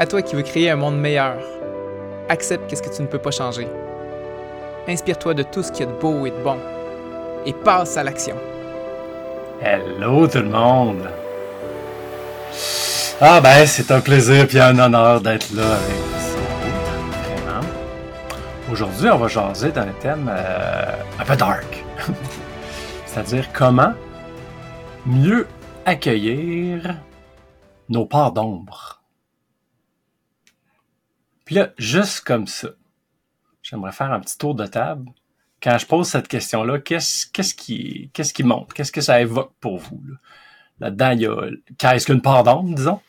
À 0.00 0.06
toi 0.06 0.22
qui 0.22 0.34
veux 0.34 0.40
créer 0.40 0.70
un 0.70 0.76
monde 0.76 0.98
meilleur, 0.98 1.36
accepte 2.30 2.70
qu'est-ce 2.70 2.82
que 2.82 2.88
tu 2.88 3.02
ne 3.02 3.06
peux 3.06 3.18
pas 3.18 3.30
changer. 3.30 3.68
Inspire-toi 4.88 5.34
de 5.34 5.42
tout 5.42 5.62
ce 5.62 5.70
qu'il 5.70 5.84
y 5.84 5.88
a 5.90 5.92
de 5.92 6.00
beau 6.00 6.24
et 6.24 6.30
de 6.30 6.42
bon 6.42 6.56
et 7.44 7.52
passe 7.52 7.98
à 7.98 8.02
l'action. 8.02 8.36
Hello 9.60 10.26
tout 10.26 10.38
le 10.38 10.48
monde! 10.48 11.06
Ah 13.20 13.42
ben, 13.42 13.66
c'est 13.66 13.90
un 13.90 14.00
plaisir 14.00 14.46
et 14.50 14.60
un 14.60 14.78
honneur 14.78 15.20
d'être 15.20 15.52
là 15.54 15.74
avec 15.74 15.96
vous. 15.96 16.20
Aujourd'hui, 18.72 19.10
on 19.10 19.18
va 19.18 19.28
jaser 19.28 19.70
d'un 19.70 19.92
thème 20.00 20.30
euh, 20.34 20.94
un 21.18 21.24
peu 21.26 21.36
dark. 21.36 21.84
C'est-à-dire 23.04 23.52
comment 23.52 23.92
mieux 25.04 25.46
accueillir 25.84 26.94
nos 27.90 28.06
parts 28.06 28.32
d'ombre. 28.32 28.99
Puis 31.50 31.56
là, 31.56 31.72
juste 31.78 32.20
comme 32.20 32.46
ça, 32.46 32.68
j'aimerais 33.60 33.90
faire 33.90 34.12
un 34.12 34.20
petit 34.20 34.38
tour 34.38 34.54
de 34.54 34.68
table. 34.68 35.10
Quand 35.60 35.76
je 35.78 35.84
pose 35.84 36.06
cette 36.06 36.28
question-là, 36.28 36.78
qu'est-ce, 36.78 37.26
qu'est-ce 37.26 37.56
qui, 37.56 38.08
qu'est-ce 38.12 38.32
qui 38.32 38.44
monte? 38.44 38.72
Qu'est-ce 38.72 38.92
que 38.92 39.00
ça 39.00 39.20
évoque 39.20 39.52
pour 39.58 39.78
vous? 39.78 40.00
Là? 40.06 40.14
Là-dedans, 40.78 41.10
il 41.10 41.20
y 41.22 41.26
a 41.26 41.50
qu'est-ce 41.76 42.06
qu'une 42.06 42.22
part 42.22 42.44
d'ombre, 42.44 42.72
disons? 42.76 43.00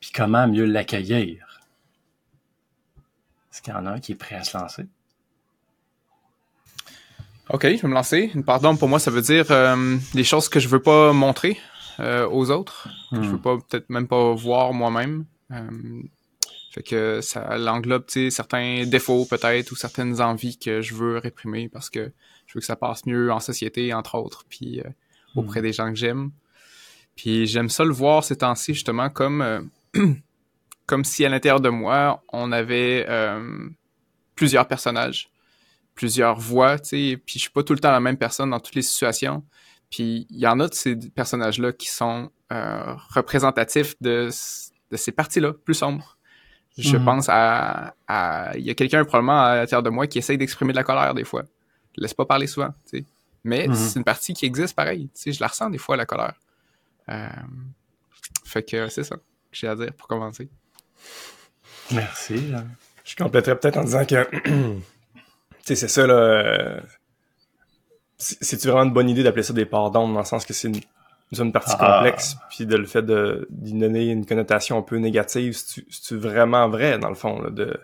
Puis 0.00 0.10
comment 0.14 0.46
mieux 0.48 0.66
l'accueillir? 0.66 1.62
Est-ce 3.50 3.62
qu'il 3.62 3.72
y 3.72 3.76
en 3.76 3.86
a 3.86 3.92
un 3.92 4.00
qui 4.00 4.12
est 4.12 4.16
prêt 4.16 4.36
à 4.36 4.44
se 4.44 4.58
lancer? 4.58 4.86
Ok, 7.48 7.62
je 7.62 7.80
vais 7.80 7.88
me 7.88 7.94
lancer. 7.94 8.30
Une 8.34 8.44
part 8.44 8.60
d'ombre, 8.60 8.78
pour 8.78 8.88
moi, 8.90 8.98
ça 8.98 9.10
veut 9.10 9.22
dire 9.22 9.50
euh, 9.50 9.96
des 10.12 10.24
choses 10.24 10.50
que 10.50 10.60
je 10.60 10.68
veux 10.68 10.82
pas 10.82 11.14
montrer 11.14 11.58
euh, 12.00 12.28
aux 12.28 12.50
autres, 12.50 12.90
que 13.10 13.22
je 13.22 13.28
Hmm. 13.28 13.32
veux 13.32 13.40
pas 13.40 13.56
peut-être 13.56 13.88
même 13.88 14.08
pas 14.08 14.34
voir 14.34 14.74
moi-même. 14.74 15.24
Euh, 15.52 16.02
fait 16.70 16.84
que 16.84 17.20
ça 17.20 17.58
l'englobe, 17.58 18.06
tu 18.06 18.12
sais, 18.12 18.30
certains 18.30 18.86
défauts 18.86 19.24
peut-être 19.24 19.72
ou 19.72 19.76
certaines 19.76 20.20
envies 20.20 20.56
que 20.56 20.80
je 20.80 20.94
veux 20.94 21.18
réprimer 21.18 21.68
parce 21.68 21.90
que 21.90 22.12
je 22.46 22.54
veux 22.54 22.60
que 22.60 22.66
ça 22.66 22.76
passe 22.76 23.06
mieux 23.06 23.32
en 23.32 23.40
société, 23.40 23.92
entre 23.92 24.14
autres, 24.14 24.44
puis 24.48 24.80
euh, 24.80 24.88
auprès 25.34 25.62
des 25.62 25.72
gens 25.72 25.88
que 25.88 25.96
j'aime. 25.96 26.30
Puis 27.16 27.48
j'aime 27.48 27.68
ça 27.68 27.84
le 27.84 27.90
voir 27.90 28.22
ces 28.22 28.38
temps-ci 28.38 28.74
justement 28.74 29.10
comme 29.10 29.42
euh, 29.42 29.60
comme 30.86 31.04
si 31.04 31.24
à 31.24 31.28
l'intérieur 31.28 31.60
de 31.60 31.70
moi 31.70 32.22
on 32.32 32.52
avait 32.52 33.04
euh, 33.08 33.68
plusieurs 34.36 34.68
personnages, 34.68 35.32
plusieurs 35.96 36.38
voix, 36.38 36.78
tu 36.78 36.88
sais. 36.88 37.16
Puis 37.16 37.40
je 37.40 37.40
suis 37.40 37.50
pas 37.50 37.64
tout 37.64 37.72
le 37.72 37.80
temps 37.80 37.90
la 37.90 37.98
même 37.98 38.16
personne 38.16 38.50
dans 38.50 38.60
toutes 38.60 38.76
les 38.76 38.82
situations. 38.82 39.44
Puis 39.90 40.28
il 40.30 40.38
y 40.38 40.46
en 40.46 40.60
a 40.60 40.68
de 40.68 40.74
ces 40.74 40.94
personnages-là 40.94 41.72
qui 41.72 41.88
sont 41.88 42.30
représentatifs 42.48 43.94
de, 44.00 44.28
de 44.90 44.96
ces 44.96 45.12
parties-là, 45.12 45.52
plus 45.52 45.74
sombres. 45.74 46.16
Je 46.78 46.96
Mhm. 46.96 47.04
pense 47.04 47.28
à, 47.28 47.94
à- 48.08 48.52
Il 48.56 48.64
y 48.64 48.70
a 48.70 48.74
quelqu'un 48.74 49.04
probablement 49.04 49.40
à 49.42 49.56
l'intérieur 49.56 49.82
de 49.82 49.90
moi 49.90 50.06
qui 50.06 50.18
essaye 50.18 50.38
d'exprimer 50.38 50.72
de 50.72 50.76
la 50.76 50.84
colère 50.84 51.14
des 51.14 51.24
fois. 51.24 51.42
Je 51.96 52.02
laisse 52.02 52.14
pas 52.14 52.24
parler 52.24 52.46
souvent, 52.46 52.72
tu 52.90 52.98
sais. 52.98 53.04
Mais 53.44 53.66
Mhm. 53.68 53.74
c'est 53.74 53.98
une 53.98 54.04
partie 54.04 54.32
qui 54.34 54.46
existe 54.46 54.74
pareil. 54.76 55.08
Tu 55.14 55.22
sais, 55.22 55.32
je 55.32 55.40
la 55.40 55.48
ressens 55.48 55.70
des 55.70 55.78
fois, 55.78 55.96
la 55.96 56.06
colère. 56.06 56.34
Euh, 57.08 57.28
fait 58.44 58.62
que 58.62 58.88
c'est 58.88 59.04
ça 59.04 59.16
que 59.16 59.22
j'ai 59.52 59.66
à 59.68 59.74
dire 59.74 59.92
pour 59.94 60.06
commencer. 60.08 60.48
Merci. 61.92 62.52
Je 63.04 63.16
compléterais 63.16 63.58
peut-être 63.58 63.76
en 63.78 63.84
disant 63.84 64.04
que, 64.04 64.28
tu 64.44 64.82
sais, 65.64 65.74
c'est 65.76 65.88
ça, 65.88 66.06
là. 66.06 66.14
euh, 66.14 66.80
c'est- 68.16 68.38
C'est-tu 68.44 68.68
vraiment 68.68 68.84
une 68.84 68.92
bonne 68.92 69.08
idée 69.08 69.22
d'appeler 69.22 69.42
ça 69.42 69.52
des 69.52 69.64
d'ombre, 69.64 69.90
dans 69.92 70.18
le 70.18 70.24
sens 70.24 70.44
que 70.44 70.52
c'est 70.52 70.68
une, 70.68 70.80
c'est 71.32 71.42
une 71.42 71.52
partie 71.52 71.74
Ah. 71.78 71.96
complexe, 71.98 72.36
puis 72.50 72.66
de 72.66 72.76
le 72.76 72.86
fait 72.86 73.02
de 73.02 73.46
d'y 73.50 73.72
donner 73.72 74.06
une 74.06 74.26
connotation 74.26 74.78
un 74.78 74.82
peu 74.82 74.96
négative, 74.96 75.56
c'est-tu 75.56 76.16
vraiment 76.16 76.68
vrai, 76.68 76.98
dans 76.98 77.08
le 77.08 77.14
fond, 77.14 77.40
là, 77.40 77.50
de 77.50 77.78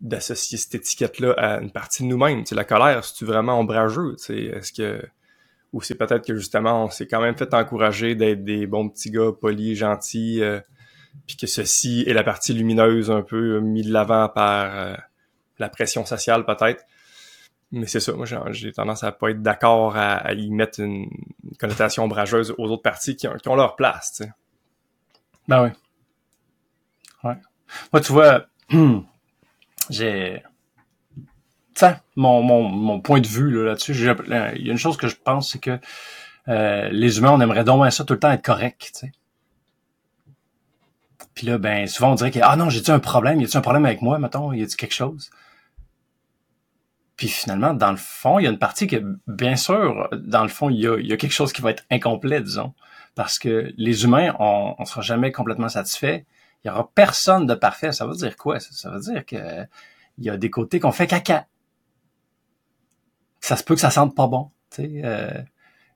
d'associer 0.00 0.56
cette 0.56 0.74
étiquette-là 0.74 1.34
à 1.36 1.60
une 1.60 1.70
partie 1.70 2.02
de 2.02 2.08
nous-mêmes? 2.08 2.40
Tu 2.44 2.50
sais, 2.50 2.54
la 2.54 2.64
colère, 2.64 3.04
c'est-tu 3.04 3.26
vraiment 3.26 3.60
ombrageux, 3.60 4.16
est-ce 4.30 4.72
que... 4.72 5.02
Ou 5.74 5.82
c'est 5.82 5.94
peut-être 5.94 6.26
que, 6.26 6.34
justement, 6.34 6.86
on 6.86 6.90
s'est 6.90 7.06
quand 7.06 7.20
même 7.20 7.36
fait 7.36 7.52
encourager 7.52 8.14
d'être 8.14 8.42
des 8.42 8.66
bons 8.66 8.88
petits 8.88 9.10
gars, 9.10 9.30
polis, 9.38 9.76
gentils, 9.78 10.42
euh, 10.42 10.58
puis 11.26 11.36
que 11.36 11.46
ceci 11.46 12.02
est 12.06 12.14
la 12.14 12.24
partie 12.24 12.54
lumineuse 12.54 13.10
un 13.10 13.22
peu 13.22 13.56
euh, 13.56 13.60
mis 13.60 13.82
de 13.82 13.92
l'avant 13.92 14.28
par 14.28 14.74
euh, 14.74 14.94
la 15.58 15.68
pression 15.68 16.04
sociale 16.06 16.44
peut-être. 16.44 16.82
Mais 17.72 17.86
c'est 17.86 18.00
ça, 18.00 18.12
moi 18.12 18.26
j'ai- 18.26 18.72
tendance 18.72 19.04
à 19.04 19.12
pas 19.12 19.30
être 19.30 19.42
d'accord 19.42 19.96
à, 19.96 20.32
y 20.32 20.50
mettre 20.50 20.80
une, 20.80 21.08
connotation 21.58 22.04
ombrageuse 22.04 22.54
aux 22.58 22.64
autres 22.68 22.82
parties 22.82 23.16
qui 23.16 23.28
ont, 23.28 23.54
leur 23.54 23.76
place, 23.76 24.12
tu 24.16 24.24
sais. 24.24 24.32
Ben 25.46 25.64
oui. 25.64 25.70
Ouais. 27.22 27.36
Moi, 27.92 28.00
tu 28.00 28.12
vois, 28.12 28.46
j'ai... 29.90 30.42
Ça, 31.74 32.00
mon, 32.16 32.42
mon, 32.42 32.62
mon 32.68 33.00
point 33.00 33.20
de 33.20 33.26
vue 33.26 33.50
là, 33.50 33.64
là-dessus, 33.70 33.94
j'ai- 33.94 34.14
il 34.56 34.66
y 34.66 34.68
a 34.68 34.72
une 34.72 34.78
chose 34.78 34.96
que 34.96 35.08
je 35.08 35.16
pense, 35.16 35.52
c'est 35.52 35.60
que 35.60 35.78
euh, 36.48 36.88
les 36.90 37.18
humains, 37.18 37.32
on 37.32 37.40
aimerait 37.40 37.64
donc 37.64 37.90
ça 37.92 38.04
tout 38.04 38.14
le 38.14 38.18
temps 38.18 38.32
être 38.32 38.44
correct, 38.44 38.90
tu 38.92 39.00
sais. 39.00 39.12
Puis 41.34 41.46
là, 41.46 41.58
ben, 41.58 41.86
souvent, 41.86 42.12
on 42.12 42.14
dirait 42.16 42.30
que, 42.30 42.40
ah 42.42 42.56
non, 42.56 42.68
j'ai-tu 42.70 42.90
un 42.90 42.98
problème? 42.98 43.40
Y 43.40 43.44
a-tu 43.44 43.56
un 43.56 43.60
problème 43.60 43.86
avec 43.86 44.02
moi, 44.02 44.18
mettons? 44.18 44.52
Y 44.52 44.62
a-tu 44.62 44.76
quelque 44.76 44.94
chose? 44.94 45.30
Puis 47.20 47.28
finalement, 47.28 47.74
dans 47.74 47.90
le 47.90 47.98
fond, 47.98 48.38
il 48.38 48.44
y 48.44 48.46
a 48.46 48.50
une 48.50 48.58
partie 48.58 48.86
que, 48.86 48.96
bien 49.26 49.54
sûr, 49.54 50.08
dans 50.10 50.42
le 50.42 50.48
fond, 50.48 50.70
il 50.70 50.80
y 50.80 50.86
a, 50.86 50.98
il 50.98 51.06
y 51.06 51.12
a 51.12 51.18
quelque 51.18 51.34
chose 51.34 51.52
qui 51.52 51.60
va 51.60 51.70
être 51.70 51.84
incomplet, 51.90 52.40
disons. 52.40 52.72
Parce 53.14 53.38
que 53.38 53.74
les 53.76 54.04
humains, 54.04 54.34
on 54.38 54.74
ne 54.80 54.84
sera 54.86 55.02
jamais 55.02 55.30
complètement 55.30 55.68
satisfait. 55.68 56.24
Il 56.64 56.68
y 56.68 56.70
aura 56.70 56.90
personne 56.94 57.44
de 57.44 57.52
parfait. 57.52 57.92
Ça 57.92 58.06
veut 58.06 58.14
dire 58.14 58.38
quoi? 58.38 58.58
Ça, 58.58 58.70
Ça 58.72 58.88
veut 58.90 59.00
dire 59.00 59.26
que 59.26 59.36
il 60.16 60.24
y 60.24 60.30
a 60.30 60.38
des 60.38 60.48
côtés 60.48 60.80
qu'on 60.80 60.92
fait 60.92 61.06
caca. 61.06 61.46
Ça 63.42 63.56
se 63.56 63.64
peut 63.64 63.74
que 63.74 63.82
ça 63.82 63.90
sente 63.90 64.16
pas 64.16 64.26
bon. 64.26 64.50
euh, 64.78 65.30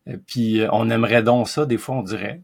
euh, 0.08 0.16
puis 0.26 0.60
euh, 0.60 0.68
on 0.72 0.91
aimerait 0.91 1.22
donc 1.22 1.48
ça, 1.48 1.64
des 1.64 1.78
fois, 1.78 1.94
on 1.94 2.02
dirait. 2.02 2.42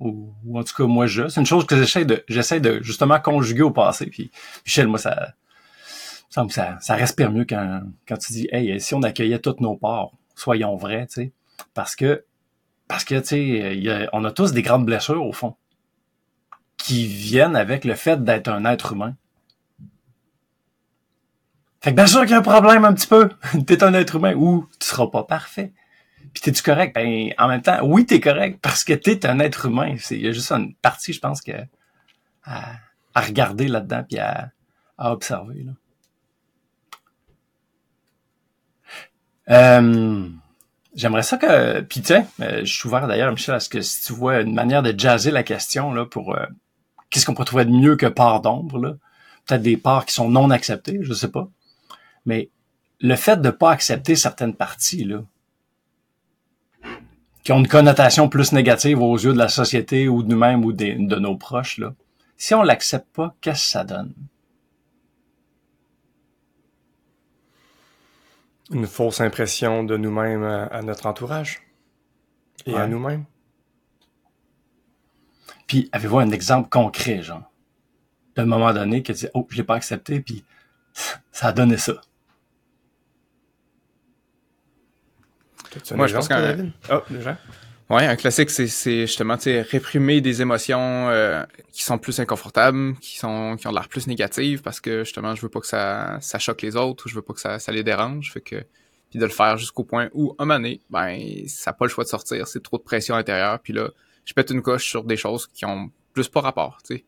Ou, 0.00 0.32
ou 0.46 0.58
en 0.58 0.64
tout 0.64 0.74
cas, 0.74 0.84
moi, 0.84 1.06
je. 1.06 1.28
C'est 1.28 1.40
une 1.40 1.46
chose 1.46 1.66
que 1.66 1.76
j'essaie 1.76 2.06
de, 2.06 2.24
j'essaie 2.28 2.60
de 2.60 2.82
justement 2.82 3.20
conjuguer 3.20 3.60
au 3.60 3.72
passé. 3.72 4.06
Puis, 4.06 4.30
Michel, 4.64 4.88
moi, 4.88 4.98
ça, 4.98 5.34
ça, 6.32 6.78
ça, 6.80 6.94
respire 6.94 7.30
mieux 7.30 7.44
quand, 7.44 7.82
tu 8.08 8.32
dis, 8.32 8.48
hey, 8.52 8.80
si 8.80 8.94
on 8.94 9.02
accueillait 9.02 9.38
toutes 9.38 9.60
nos 9.60 9.76
parts, 9.76 10.12
soyons 10.34 10.76
vrais, 10.76 11.06
tu 11.06 11.14
sais. 11.14 11.32
Parce 11.74 11.94
que, 11.94 12.24
parce 12.88 13.04
que, 13.04 13.16
tu 13.16 13.26
sais, 13.26 14.08
on 14.12 14.24
a 14.24 14.30
tous 14.32 14.52
des 14.52 14.62
grandes 14.62 14.86
blessures, 14.86 15.24
au 15.24 15.32
fond, 15.32 15.56
qui 16.78 17.06
viennent 17.06 17.56
avec 17.56 17.84
le 17.84 17.94
fait 17.94 18.22
d'être 18.24 18.48
un 18.48 18.64
être 18.64 18.92
humain. 18.92 19.14
Fait 21.80 21.90
que 21.90 21.96
bien 21.96 22.06
sûr 22.06 22.20
qu'il 22.22 22.30
y 22.30 22.34
a 22.34 22.38
un 22.38 22.42
problème 22.42 22.84
un 22.84 22.94
petit 22.94 23.06
peu. 23.06 23.28
T'es 23.66 23.82
un 23.82 23.92
être 23.94 24.16
humain 24.16 24.34
ou 24.34 24.68
tu 24.78 24.86
seras 24.86 25.08
pas 25.08 25.24
parfait. 25.24 25.72
Puis 26.32 26.40
t'es-tu 26.40 26.62
correct? 26.62 26.94
Ben, 26.94 27.32
en 27.38 27.48
même 27.48 27.60
temps, 27.60 27.80
oui, 27.82 28.06
t'es 28.06 28.20
correct 28.20 28.58
parce 28.62 28.84
que 28.84 28.94
t'es 28.94 29.26
un 29.26 29.38
être 29.40 29.66
humain. 29.66 29.96
Il 30.10 30.20
y 30.20 30.28
a 30.28 30.32
juste 30.32 30.50
une 30.50 30.74
partie, 30.76 31.12
je 31.12 31.20
pense, 31.20 31.42
que, 31.42 31.52
à, 32.44 32.72
à 33.14 33.20
regarder 33.20 33.68
là-dedans 33.68 34.04
puis 34.08 34.18
à, 34.18 34.50
à 34.96 35.12
observer, 35.12 35.64
là. 35.64 35.72
Euh, 39.50 40.28
J'aimerais 40.94 41.22
ça 41.22 41.38
que, 41.38 41.80
puis 41.80 42.02
tiens, 42.02 42.26
euh, 42.40 42.60
je 42.64 42.72
suis 42.72 42.86
ouvert 42.86 43.06
d'ailleurs, 43.08 43.32
Michel, 43.32 43.54
à 43.54 43.60
ce 43.60 43.70
que 43.70 43.80
si 43.80 44.02
tu 44.02 44.12
vois 44.12 44.40
une 44.40 44.54
manière 44.54 44.82
de 44.82 44.96
jazzer 44.96 45.30
la 45.30 45.42
question 45.42 45.94
là 45.94 46.04
pour 46.04 46.36
euh, 46.36 46.44
qu'est-ce 47.08 47.24
qu'on 47.24 47.32
pourrait 47.32 47.46
trouver 47.46 47.64
de 47.64 47.70
mieux 47.70 47.96
que 47.96 48.06
part 48.06 48.42
d'ombre 48.42 48.98
peut-être 49.46 49.62
des 49.62 49.76
parts 49.78 50.04
qui 50.04 50.14
sont 50.14 50.28
non 50.28 50.50
acceptées, 50.50 50.98
je 51.00 51.14
sais 51.14 51.30
pas, 51.30 51.48
mais 52.26 52.50
le 53.00 53.16
fait 53.16 53.40
de 53.40 53.50
pas 53.50 53.72
accepter 53.72 54.16
certaines 54.16 54.54
parties 54.54 55.04
là, 55.04 55.22
qui 57.42 57.52
ont 57.52 57.58
une 57.58 57.68
connotation 57.68 58.28
plus 58.28 58.52
négative 58.52 59.00
aux 59.00 59.16
yeux 59.16 59.32
de 59.32 59.38
la 59.38 59.48
société 59.48 60.08
ou 60.08 60.22
de 60.22 60.28
nous-mêmes 60.28 60.64
ou 60.64 60.72
de 60.72 61.16
nos 61.18 61.36
proches 61.36 61.78
là, 61.78 61.94
si 62.36 62.54
on 62.54 62.62
l'accepte 62.62 63.08
pas, 63.14 63.34
qu'est-ce 63.40 63.64
que 63.64 63.70
ça 63.70 63.84
donne? 63.84 64.12
Une 68.72 68.86
fausse 68.86 69.20
impression 69.20 69.84
de 69.84 69.96
nous-mêmes 69.96 70.44
à, 70.44 70.64
à 70.64 70.82
notre 70.82 71.06
entourage. 71.06 71.60
Et 72.66 72.74
à 72.74 72.86
nous-mêmes. 72.86 73.24
Puis 75.66 75.88
avez-vous 75.92 76.18
un 76.18 76.30
exemple 76.30 76.68
concret, 76.68 77.22
genre, 77.22 77.50
d'un 78.36 78.46
moment 78.46 78.72
donné 78.72 79.02
que 79.02 79.12
tu 79.12 79.20
dis, 79.20 79.28
oh, 79.34 79.46
je 79.50 79.56
l'ai 79.56 79.64
pas 79.64 79.74
accepté, 79.74 80.20
puis 80.20 80.44
ça 81.32 81.48
a 81.48 81.52
donné 81.52 81.76
ça. 81.76 81.94
Moi, 85.94 86.06
je 86.06 86.14
pense 86.14 86.28
David? 86.28 86.72
Ah, 86.90 87.02
déjà? 87.08 87.38
Ouais, 87.92 88.06
un 88.06 88.16
classique, 88.16 88.48
c'est, 88.48 88.68
c'est 88.68 89.02
justement 89.02 89.36
réprimer 89.44 90.22
des 90.22 90.40
émotions 90.40 91.10
euh, 91.10 91.44
qui 91.72 91.82
sont 91.82 91.98
plus 91.98 92.20
inconfortables, 92.20 92.96
qui 93.00 93.18
sont 93.18 93.54
qui 93.56 93.66
ont 93.66 93.70
l'air 93.70 93.86
plus 93.86 94.06
négatives 94.06 94.62
parce 94.62 94.80
que 94.80 95.04
justement 95.04 95.34
je 95.34 95.42
veux 95.42 95.50
pas 95.50 95.60
que 95.60 95.66
ça, 95.66 96.16
ça 96.22 96.38
choque 96.38 96.62
les 96.62 96.74
autres 96.74 97.04
ou 97.04 97.10
je 97.10 97.14
veux 97.14 97.20
pas 97.20 97.34
que 97.34 97.40
ça, 97.40 97.58
ça 97.58 97.70
les 97.70 97.82
dérange. 97.82 98.32
Fait 98.32 98.40
que 98.40 98.64
puis 99.10 99.18
de 99.18 99.24
le 99.26 99.30
faire 99.30 99.58
jusqu'au 99.58 99.84
point 99.84 100.08
où 100.14 100.34
un 100.38 100.46
moment 100.46 100.58
donné, 100.58 100.80
ben 100.88 101.46
ça 101.48 101.70
n'a 101.70 101.74
pas 101.74 101.84
le 101.84 101.90
choix 101.90 102.04
de 102.04 102.08
sortir, 102.08 102.48
c'est 102.48 102.62
trop 102.62 102.78
de 102.78 102.82
pression 102.82 103.14
intérieure. 103.14 103.60
Puis 103.60 103.74
là, 103.74 103.90
je 104.24 104.32
pète 104.32 104.48
une 104.48 104.62
coche 104.62 104.88
sur 104.88 105.04
des 105.04 105.18
choses 105.18 105.46
qui 105.46 105.66
ont 105.66 105.92
plus 106.14 106.30
pas 106.30 106.40
rapport, 106.40 106.78
tu 106.82 106.96
sais. 106.96 107.04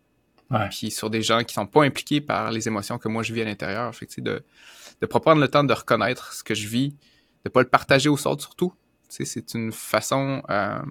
Puis 0.69 0.91
sur 0.91 1.09
des 1.09 1.23
gens 1.23 1.45
qui 1.45 1.55
sont 1.55 1.67
pas 1.67 1.85
impliqués 1.85 2.21
par 2.21 2.51
les 2.51 2.69
émotions 2.69 2.99
que 2.99 3.09
moi 3.09 3.23
je 3.23 3.33
vis 3.33 3.41
à 3.41 3.47
l'intérieur. 3.47 3.95
Fait 3.95 4.05
que, 4.05 4.21
de, 4.21 4.45
de 5.01 5.07
prendre 5.07 5.41
le 5.41 5.49
temps 5.49 5.65
de 5.65 5.73
reconnaître 5.73 6.35
ce 6.35 6.45
que 6.45 6.55
je 6.55 6.69
vis, 6.69 6.95
de 7.47 7.49
pas 7.49 7.63
le 7.63 7.69
partager 7.71 8.11
aux 8.11 8.27
autres 8.27 8.43
surtout. 8.43 8.75
C'est 9.09 9.55
une 9.55 9.71
façon 9.73 10.43
euh, 10.51 10.83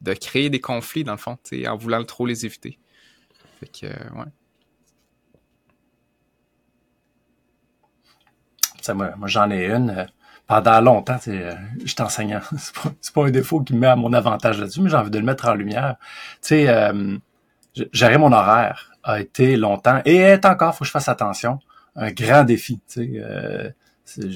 de 0.00 0.12
créer 0.12 0.50
des 0.50 0.60
conflits, 0.60 1.04
dans 1.04 1.12
le 1.12 1.18
fond, 1.18 1.38
en 1.66 1.76
voulant 1.76 2.04
trop 2.04 2.26
les 2.26 2.44
éviter. 2.44 2.78
Fait 3.60 3.66
que, 3.66 3.86
euh, 3.86 4.18
ouais. 4.18 4.30
moi, 8.92 9.14
moi 9.16 9.28
j'en 9.28 9.50
ai 9.50 9.66
une. 9.66 9.90
Euh, 9.90 10.04
pendant 10.46 10.78
longtemps, 10.82 11.16
euh, 11.28 11.54
je 11.82 11.86
suis 11.86 12.02
enseignant. 12.02 12.40
C'est 13.00 13.14
pas, 13.14 13.24
un 13.24 13.30
défaut 13.30 13.62
qui 13.62 13.72
me 13.72 13.78
met 13.78 13.86
à 13.86 13.96
mon 13.96 14.12
avantage 14.12 14.60
là-dessus, 14.60 14.82
mais 14.82 14.90
j'ai 14.90 14.96
envie 14.96 15.10
de 15.10 15.18
le 15.18 15.24
mettre 15.24 15.48
en 15.48 15.54
lumière. 15.54 15.96
Tu 16.42 16.48
sais, 16.48 16.68
euh, 16.68 17.16
gérer 17.92 18.18
mon 18.18 18.30
horaire 18.30 18.92
a 19.02 19.20
été 19.20 19.56
longtemps 19.56 20.02
et 20.04 20.16
est 20.16 20.44
encore, 20.44 20.74
faut 20.74 20.80
que 20.80 20.86
je 20.86 20.90
fasse 20.90 21.08
attention, 21.08 21.60
un 21.96 22.10
grand 22.10 22.44
défi. 22.44 22.78
Tu 22.86 23.22
sais, 24.04 24.28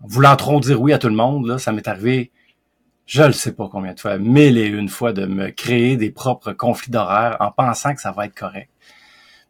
voulant 0.00 0.36
trop 0.36 0.60
dire 0.60 0.80
oui 0.80 0.92
à 0.92 0.98
tout 0.98 1.08
le 1.08 1.14
monde, 1.14 1.46
là, 1.46 1.58
ça 1.58 1.72
m'est 1.72 1.86
arrivé, 1.88 2.30
je 3.06 3.22
ne 3.22 3.32
sais 3.32 3.52
pas 3.52 3.68
combien 3.70 3.92
de 3.92 4.00
fois, 4.00 4.18
mille 4.18 4.56
et 4.56 4.66
une 4.66 4.88
fois, 4.88 5.12
de 5.12 5.26
me 5.26 5.50
créer 5.50 5.96
des 5.96 6.10
propres 6.10 6.52
conflits 6.52 6.92
d'horaire 6.92 7.36
en 7.40 7.50
pensant 7.50 7.94
que 7.94 8.00
ça 8.00 8.12
va 8.12 8.26
être 8.26 8.38
correct. 8.38 8.70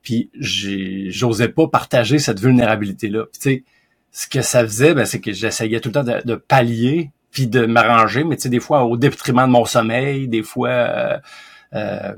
Puis 0.03 0.31
j'osais 0.35 1.49
pas 1.49 1.69
partager 1.69 2.19
cette 2.19 2.41
vulnérabilité-là. 2.41 3.27
tu 3.35 3.41
sais, 3.41 3.65
ce 4.13 4.27
que 4.27 4.41
ça 4.41 4.63
faisait, 4.63 4.95
ben, 4.95 5.05
c'est 5.05 5.21
que 5.21 5.33
j'essayais 5.33 5.81
tout 5.81 5.91
le 5.91 5.93
temps 5.93 6.05
de, 6.05 6.35
pallier 6.35 7.11
puis 7.31 7.47
de 7.47 7.67
m'arranger, 7.67 8.25
mais 8.25 8.37
tu 8.37 8.45
sais, 8.45 8.49
des 8.49 8.61
fois 8.61 8.85
au 8.85 8.97
détriment 8.97 9.47
de 9.47 9.53
mon 9.53 9.65
sommeil, 9.65 10.27
des 10.27 10.43
fois 10.43 10.71
euh, 10.71 11.19
euh, 11.75 12.13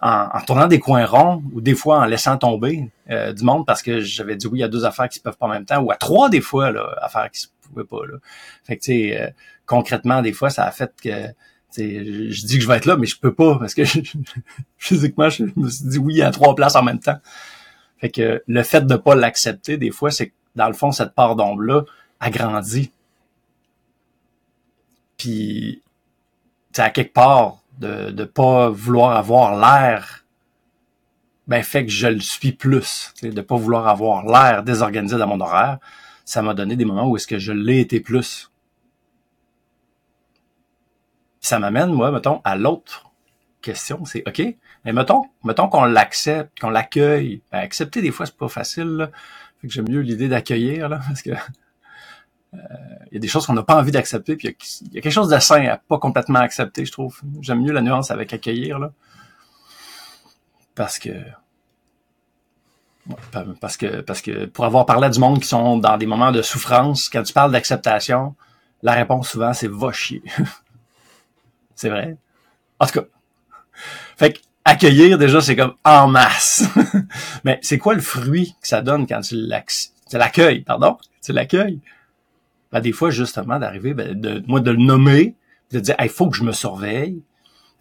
en, 0.00 0.40
tournant 0.46 0.66
des 0.66 0.78
coins 0.78 1.06
ronds, 1.06 1.42
ou 1.52 1.60
des 1.60 1.74
fois 1.74 2.00
en 2.00 2.04
laissant 2.04 2.36
tomber 2.36 2.90
euh, 3.10 3.32
du 3.32 3.44
monde 3.44 3.64
parce 3.66 3.82
que 3.82 4.00
j'avais 4.00 4.36
dit 4.36 4.46
oui 4.46 4.62
à 4.62 4.68
deux 4.68 4.84
affaires 4.84 5.08
qui 5.08 5.18
se 5.18 5.22
peuvent 5.22 5.36
pas 5.36 5.46
en 5.46 5.50
même 5.50 5.64
temps, 5.64 5.80
ou 5.80 5.90
à 5.90 5.96
trois 5.96 6.28
des 6.28 6.40
fois, 6.40 6.70
là, 6.70 6.94
affaires 7.00 7.30
qui 7.30 7.40
se 7.40 7.48
pouvaient 7.62 7.84
pas. 7.84 8.06
Là. 8.06 8.18
Fait 8.64 8.76
que 8.76 8.82
tu 8.82 8.92
sais, 8.92 9.34
concrètement, 9.64 10.22
des 10.22 10.32
fois, 10.32 10.50
ça 10.50 10.64
a 10.64 10.70
fait 10.70 10.92
que 11.02 11.10
je 11.78 12.46
dis 12.46 12.56
que 12.56 12.62
je 12.62 12.68
vais 12.68 12.76
être 12.76 12.86
là, 12.86 12.96
mais 12.96 13.06
je 13.06 13.18
peux 13.18 13.34
pas 13.34 13.58
parce 13.58 13.74
que 13.74 13.82
physiquement, 14.78 15.28
je 15.28 15.44
me 15.56 15.68
suis 15.68 15.86
dit 15.86 15.98
oui 15.98 16.22
à 16.22 16.30
trois 16.30 16.54
places 16.54 16.76
en 16.76 16.82
même 16.82 17.00
temps. 17.00 17.18
Fait 17.98 18.10
que 18.10 18.42
le 18.46 18.62
fait 18.62 18.86
de 18.86 18.96
pas 18.96 19.14
l'accepter, 19.14 19.76
des 19.76 19.90
fois, 19.90 20.10
c'est 20.10 20.32
dans 20.54 20.68
le 20.68 20.74
fond, 20.74 20.92
cette 20.92 21.14
part 21.14 21.36
d'ombre-là 21.36 21.84
agrandit. 22.20 22.90
Puis, 25.16 25.82
à 26.76 26.90
quelque 26.90 27.12
part, 27.12 27.58
de 27.78 28.10
ne 28.10 28.24
pas 28.24 28.70
vouloir 28.70 29.16
avoir 29.16 29.58
l'air, 29.58 30.24
ben 31.46 31.62
fait 31.62 31.84
que 31.84 31.92
je 31.92 32.08
le 32.08 32.20
suis 32.20 32.52
plus. 32.52 33.12
De 33.22 33.30
ne 33.30 33.40
pas 33.40 33.56
vouloir 33.56 33.88
avoir 33.88 34.24
l'air 34.24 34.62
désorganisé 34.62 35.16
dans 35.16 35.28
mon 35.28 35.40
horaire, 35.40 35.78
ça 36.24 36.42
m'a 36.42 36.54
donné 36.54 36.76
des 36.76 36.84
moments 36.84 37.08
où 37.08 37.16
est-ce 37.16 37.26
que 37.26 37.38
je 37.38 37.52
l'ai 37.52 37.80
été 37.80 38.00
plus. 38.00 38.50
ça 41.46 41.60
m'amène, 41.60 41.92
moi, 41.92 42.10
mettons, 42.10 42.40
à 42.44 42.56
l'autre 42.56 43.10
question, 43.62 44.04
c'est 44.04 44.26
OK, 44.26 44.42
mais 44.84 44.92
mettons, 44.92 45.26
mettons 45.44 45.68
qu'on 45.68 45.84
l'accepte, 45.84 46.58
qu'on 46.60 46.70
l'accueille. 46.70 47.40
Ben, 47.52 47.58
accepter, 47.58 48.02
des 48.02 48.10
fois, 48.10 48.26
c'est 48.26 48.36
pas 48.36 48.48
facile. 48.48 48.88
Là. 48.88 49.10
Fait 49.60 49.68
que 49.68 49.72
j'aime 49.72 49.88
mieux 49.88 50.00
l'idée 50.00 50.28
d'accueillir, 50.28 50.88
là, 50.88 51.00
parce 51.06 51.22
que 51.22 51.30
il 52.56 53.12
euh, 53.12 53.12
y 53.12 53.16
a 53.16 53.20
des 53.20 53.28
choses 53.28 53.46
qu'on 53.46 53.52
n'a 53.52 53.62
pas 53.62 53.76
envie 53.76 53.92
d'accepter, 53.92 54.36
puis 54.36 54.48
il 54.48 54.94
y, 54.94 54.98
a 54.98 55.00
quelque 55.00 55.12
chose 55.12 55.28
de 55.28 55.38
sain 55.38 55.66
à 55.66 55.76
pas 55.76 55.98
complètement 55.98 56.40
accepter, 56.40 56.84
je 56.84 56.92
trouve. 56.92 57.20
J'aime 57.40 57.62
mieux 57.62 57.72
la 57.72 57.82
nuance 57.82 58.10
avec 58.10 58.32
accueillir, 58.32 58.78
là. 58.78 58.92
Parce 60.74 60.98
que 60.98 61.10
parce 63.60 63.76
que 63.76 64.00
parce 64.00 64.20
que 64.20 64.46
pour 64.46 64.64
avoir 64.64 64.84
parlé 64.84 65.08
du 65.10 65.20
monde 65.20 65.40
qui 65.40 65.48
sont 65.48 65.78
dans 65.78 65.96
des 65.96 66.06
moments 66.06 66.32
de 66.32 66.42
souffrance, 66.42 67.08
quand 67.08 67.22
tu 67.22 67.32
parles 67.32 67.52
d'acceptation, 67.52 68.34
la 68.82 68.92
réponse 68.92 69.30
souvent 69.30 69.52
c'est 69.52 69.68
va 69.68 69.92
chier. 69.92 70.22
c'est 71.74 71.88
vrai. 71.88 72.16
En 72.80 72.86
tout 72.86 73.00
cas. 73.00 73.06
Fait 74.16 74.32
que 74.32 74.38
accueillir, 74.66 75.16
déjà, 75.16 75.40
c'est 75.40 75.56
comme 75.56 75.74
en 75.84 76.08
masse. 76.08 76.64
Mais 77.44 77.58
c'est 77.62 77.78
quoi 77.78 77.94
le 77.94 78.00
fruit 78.00 78.54
que 78.60 78.68
ça 78.68 78.82
donne 78.82 79.06
quand 79.06 79.20
tu 79.20 79.36
l'accueilles, 80.12 80.60
pardon? 80.60 80.98
Tu 81.22 81.32
l'accueilles? 81.32 81.80
Ben, 82.72 82.80
des 82.80 82.92
fois, 82.92 83.10
justement, 83.10 83.58
d'arriver, 83.58 83.94
ben, 83.94 84.18
de, 84.18 84.42
moi, 84.46 84.60
de 84.60 84.70
le 84.70 84.82
nommer, 84.82 85.34
de 85.70 85.80
dire, 85.80 85.96
il 86.00 86.08
faut 86.08 86.28
que 86.28 86.36
je 86.36 86.44
me 86.44 86.52
surveille, 86.52 87.22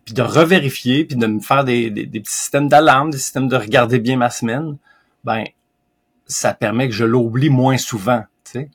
puis 0.06 0.14
de 0.14 0.22
revérifier, 0.22 1.06
puis 1.06 1.18
de 1.18 1.26
me 1.26 1.40
faire 1.40 1.64
des, 1.64 1.90
des, 1.90 2.20
petits 2.20 2.36
systèmes 2.36 2.70
d'alarme, 2.70 3.10
des 3.10 3.18
systèmes 3.18 3.48
de 3.48 3.56
regarder 3.56 4.00
bien 4.00 4.18
ma 4.18 4.30
semaine, 4.30 4.78
ben, 5.24 5.44
ça 6.28 6.54
permet 6.54 6.88
que 6.88 6.96
je 6.96 7.06
l'oublie 7.06 7.50
moins 7.50 7.78
souvent, 7.78 8.24
tu 8.44 8.52
sais. 8.52 8.70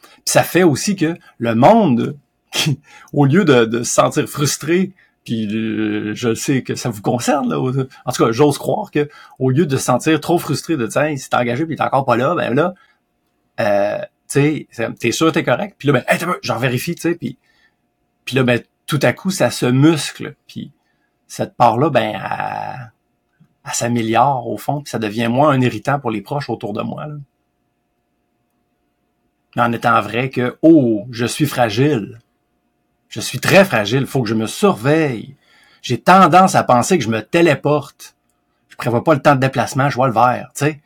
Puis 0.00 0.32
ça 0.32 0.42
fait 0.42 0.62
aussi 0.62 0.96
que 0.96 1.16
le 1.38 1.54
monde, 1.54 2.16
au 3.12 3.24
lieu 3.24 3.44
de, 3.44 3.64
de 3.64 3.82
se 3.82 3.92
sentir 3.92 4.28
frustré 4.28 4.92
puis 5.26 5.46
euh, 5.52 6.14
je 6.14 6.34
sais 6.34 6.62
que 6.62 6.76
ça 6.76 6.88
vous 6.88 7.02
concerne. 7.02 7.50
Là. 7.50 7.58
En 7.58 8.12
tout 8.12 8.24
cas, 8.24 8.32
j'ose 8.32 8.56
croire 8.56 8.90
que 8.90 9.10
au 9.38 9.50
lieu 9.50 9.66
de 9.66 9.76
se 9.76 9.84
sentir 9.84 10.20
trop 10.20 10.38
frustré 10.38 10.76
de 10.78 10.86
dire 10.86 11.08
il 11.08 11.18
s'est 11.18 11.34
engagé 11.34 11.66
puis 11.66 11.74
il 11.74 11.78
est 11.78 11.84
encore 11.84 12.06
pas 12.06 12.16
là, 12.16 12.34
ben 12.34 12.54
là, 12.54 12.74
euh, 13.60 13.98
tu 14.28 14.66
sais, 14.70 14.88
t'es 14.98 15.12
sûr 15.12 15.32
t'es 15.32 15.44
correct? 15.44 15.76
Puis 15.78 15.88
là, 15.88 15.94
ben, 15.94 16.04
hey, 16.08 16.18
j'en 16.42 16.58
vérifie, 16.58 16.94
tu 16.94 17.02
sais, 17.02 17.14
puis, 17.14 17.38
puis 18.24 18.36
là, 18.36 18.42
ben, 18.42 18.60
tout 18.86 19.00
à 19.02 19.12
coup, 19.12 19.30
ça 19.30 19.50
se 19.50 19.66
muscle. 19.66 20.34
Puis 20.46 20.72
cette 21.26 21.56
part-là, 21.56 21.90
ben, 21.90 22.14
elle, 22.14 22.92
elle 23.64 23.72
s'améliore 23.72 24.48
au 24.48 24.58
fond, 24.58 24.82
puis 24.82 24.90
ça 24.90 24.98
devient 24.98 25.28
moins 25.28 25.50
un 25.50 25.60
irritant 25.60 25.98
pour 25.98 26.10
les 26.10 26.22
proches 26.22 26.48
autour 26.50 26.72
de 26.72 26.82
moi. 26.82 27.06
En 29.56 29.72
étant 29.72 30.00
vrai 30.00 30.30
que, 30.30 30.58
oh, 30.62 31.06
je 31.10 31.26
suis 31.26 31.46
fragile. 31.46 32.20
Je 33.08 33.20
suis 33.20 33.40
très 33.40 33.64
fragile, 33.64 34.00
il 34.00 34.06
faut 34.06 34.22
que 34.22 34.28
je 34.28 34.34
me 34.34 34.46
surveille. 34.46 35.36
J'ai 35.82 36.00
tendance 36.00 36.54
à 36.54 36.64
penser 36.64 36.98
que 36.98 37.04
je 37.04 37.08
me 37.08 37.22
téléporte. 37.22 38.16
Je 38.68 38.76
prévois 38.76 39.02
pas 39.02 39.14
le 39.14 39.22
temps 39.22 39.34
de 39.34 39.40
déplacement, 39.40 39.88
je 39.88 39.94
vois 39.94 40.08
le 40.08 40.12
vert, 40.12 40.50
tu 40.54 40.66
sais. 40.66 40.80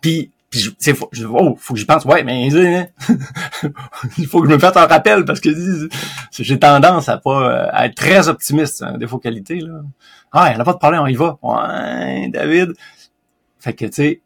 Puis, 0.00 0.32
puis 0.50 0.74
tu 0.80 0.94
faut, 0.94 1.10
oh, 1.34 1.56
faut 1.58 1.74
que 1.74 1.80
j'y 1.80 1.84
pense. 1.84 2.04
Ouais, 2.06 2.24
mais 2.24 2.48
il 4.18 4.26
faut 4.26 4.40
que 4.40 4.48
je 4.48 4.54
me 4.54 4.58
fasse 4.58 4.76
un 4.76 4.86
rappel 4.86 5.24
parce 5.24 5.40
que 5.40 5.50
j'ai 6.32 6.58
tendance 6.58 7.08
à 7.08 7.18
pas 7.18 7.64
à 7.64 7.86
être 7.86 7.94
très 7.94 8.28
optimiste, 8.28 8.82
un 8.82 8.96
défaut 8.96 9.18
qualité 9.18 9.60
là. 9.60 9.80
Ah, 10.32 10.50
elle 10.52 10.60
a 10.60 10.64
pas 10.64 10.72
de 10.72 10.78
problème, 10.78 11.02
on 11.02 11.06
y 11.06 11.14
va. 11.14 11.38
Ouais, 11.42 12.28
David. 12.28 12.72
Fait 13.58 13.74
que 13.74 13.86
tu 13.86 13.92
sais, 13.92 14.20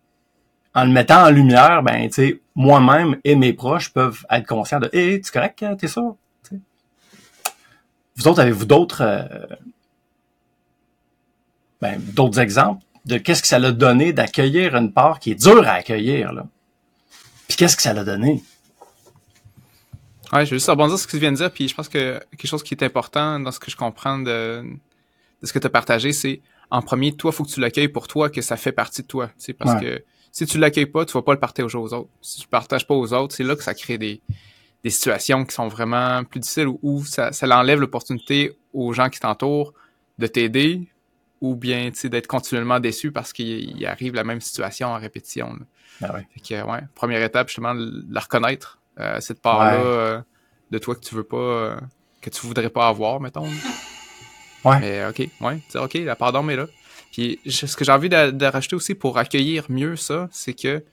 en 0.75 0.85
le 0.85 0.91
mettant 0.91 1.27
en 1.27 1.31
lumière, 1.31 1.83
ben 1.83 2.09
tu 2.09 2.15
sais, 2.15 2.41
moi-même 2.55 3.17
et 3.25 3.35
mes 3.35 3.53
proches 3.53 3.93
peuvent 3.93 4.25
être 4.31 4.47
conscients 4.47 4.81
de, 4.81 4.89
hé, 4.93 5.21
tu 5.21 5.31
correct, 5.31 5.65
t'es 5.79 5.89
ça? 5.89 6.03
Vous 8.17 8.29
autres, 8.29 8.41
avez-vous 8.41 8.67
d'autres 8.67 9.03
euh, 9.03 9.47
ben, 11.81 12.01
d'autres 12.15 12.39
exemples? 12.39 12.85
De 13.05 13.19
qu'est-ce 13.19 13.43
que 13.43 13.49
ça 13.49 13.59
l'a 13.59 13.73
donné 13.73 14.13
d'accueillir 14.13 14.77
une 14.77 14.93
part 14.93 15.19
qui 15.19 15.33
est 15.33 15.35
dure 15.35 15.67
à 15.67 15.73
accueillir, 15.73 16.33
là? 16.33 16.47
Puis 17.49 17.57
qu'est-ce 17.57 17.77
que 17.77 17.83
ça 17.83 17.93
l'a 17.93 18.05
donné? 18.05 18.43
Ouais, 20.33 20.47
je 20.47 20.53
veux 20.53 20.57
juste 20.57 20.71
rebondir 20.71 20.97
sur 20.97 21.01
ce 21.01 21.07
que 21.07 21.13
tu 21.13 21.19
viens 21.19 21.33
de 21.33 21.37
dire, 21.37 21.51
puis 21.51 21.69
je 21.69 21.75
pense 21.75 21.89
que 21.89 22.19
quelque 22.31 22.47
chose 22.47 22.63
qui 22.63 22.75
est 22.75 22.83
important 22.83 23.39
dans 23.39 23.51
ce 23.51 23.61
que 23.61 23.71
je 23.71 23.77
comprends 23.77 24.19
de, 24.19 24.65
de 25.43 25.47
ce 25.47 25.53
que 25.53 25.59
tu 25.59 25.67
as 25.67 25.71
partagé, 25.71 26.13
c'est 26.13 26.41
en 26.71 26.81
premier, 26.81 27.15
toi, 27.15 27.33
faut 27.33 27.45
que 27.45 27.51
tu 27.51 27.61
l'accueilles 27.61 27.89
pour 27.89 28.09
toi, 28.09 28.31
que 28.31 28.41
ça 28.41 28.57
fait 28.57 28.73
partie 28.73 29.03
de 29.03 29.07
toi. 29.07 29.31
Tu 29.39 29.53
parce 29.53 29.79
que 29.79 30.03
si 30.31 30.47
tu 30.47 30.57
l'accueilles 30.57 30.87
pas, 30.87 31.05
tu 31.05 31.13
vas 31.13 31.21
pas 31.21 31.35
le 31.35 31.39
partager 31.39 31.77
aux 31.77 31.93
autres. 31.93 32.09
Si 32.23 32.39
tu 32.39 32.47
le 32.47 32.51
partages 32.51 32.87
pas 32.87 32.95
aux 32.95 33.13
autres, 33.13 33.35
c'est 33.35 33.45
là 33.45 33.55
que 33.55 33.63
ça 33.63 33.75
crée 33.75 33.99
des, 33.99 34.23
des 34.83 34.89
situations 34.89 35.45
qui 35.45 35.55
sont 35.55 35.69
vraiment 35.69 36.25
plus 36.25 36.41
difficiles 36.41 36.69
où, 36.81 37.05
ça, 37.05 37.33
ça 37.33 37.47
enlève 37.59 37.79
l'opportunité 37.79 38.57
aux 38.73 38.95
gens 38.95 39.11
qui 39.11 39.21
t'entourent 39.21 39.75
de 40.19 40.27
t'aider 40.27 40.89
ou 41.43 41.57
bien 41.57 41.91
d'être 42.05 42.29
continuellement 42.29 42.79
déçu 42.79 43.11
parce 43.11 43.33
qu'il 43.33 43.85
arrive 43.85 44.15
la 44.15 44.23
même 44.23 44.41
situation 44.41 44.89
en 44.89 44.99
répétition. 44.99 45.59
Ben 46.01 46.25
fait 46.33 46.41
que, 46.41 46.63
ouais, 46.65 46.81
première 46.95 47.21
étape, 47.23 47.49
justement, 47.49 47.75
de 47.75 48.05
la 48.09 48.21
reconnaître, 48.21 48.79
euh, 49.01 49.21
cette 49.21 49.43
part-là 49.43 49.75
euh, 49.75 50.21
de 50.71 50.79
toi 50.79 50.95
que 50.95 51.01
tu 51.01 51.17
veux 51.17 51.25
pas, 51.25 51.37
euh, 51.37 51.77
que 52.21 52.31
tu 52.31 52.47
voudrais 52.47 52.71
pas 52.71 52.87
avoir, 52.87 53.21
mettons. 53.21 53.49
Ouais. 54.65 54.79
Mais 54.79 55.05
ok, 55.07 55.29
ouais, 55.41 55.61
ok, 55.75 55.95
la 55.95 56.15
pardon 56.15 56.45
mais 56.45 56.55
là. 56.55 56.67
Puis 57.11 57.41
ce 57.45 57.77
que 57.77 57.85
j'ai 57.85 57.93
envie 57.93 58.09
de, 58.09 58.31
de, 58.31 58.47
rajouter 58.47 58.77
aussi 58.77 58.95
pour 58.95 59.19
accueillir 59.19 59.67
mieux 59.69 59.97
ça, 59.97 60.29
c'est 60.31 60.55
que 60.55 60.85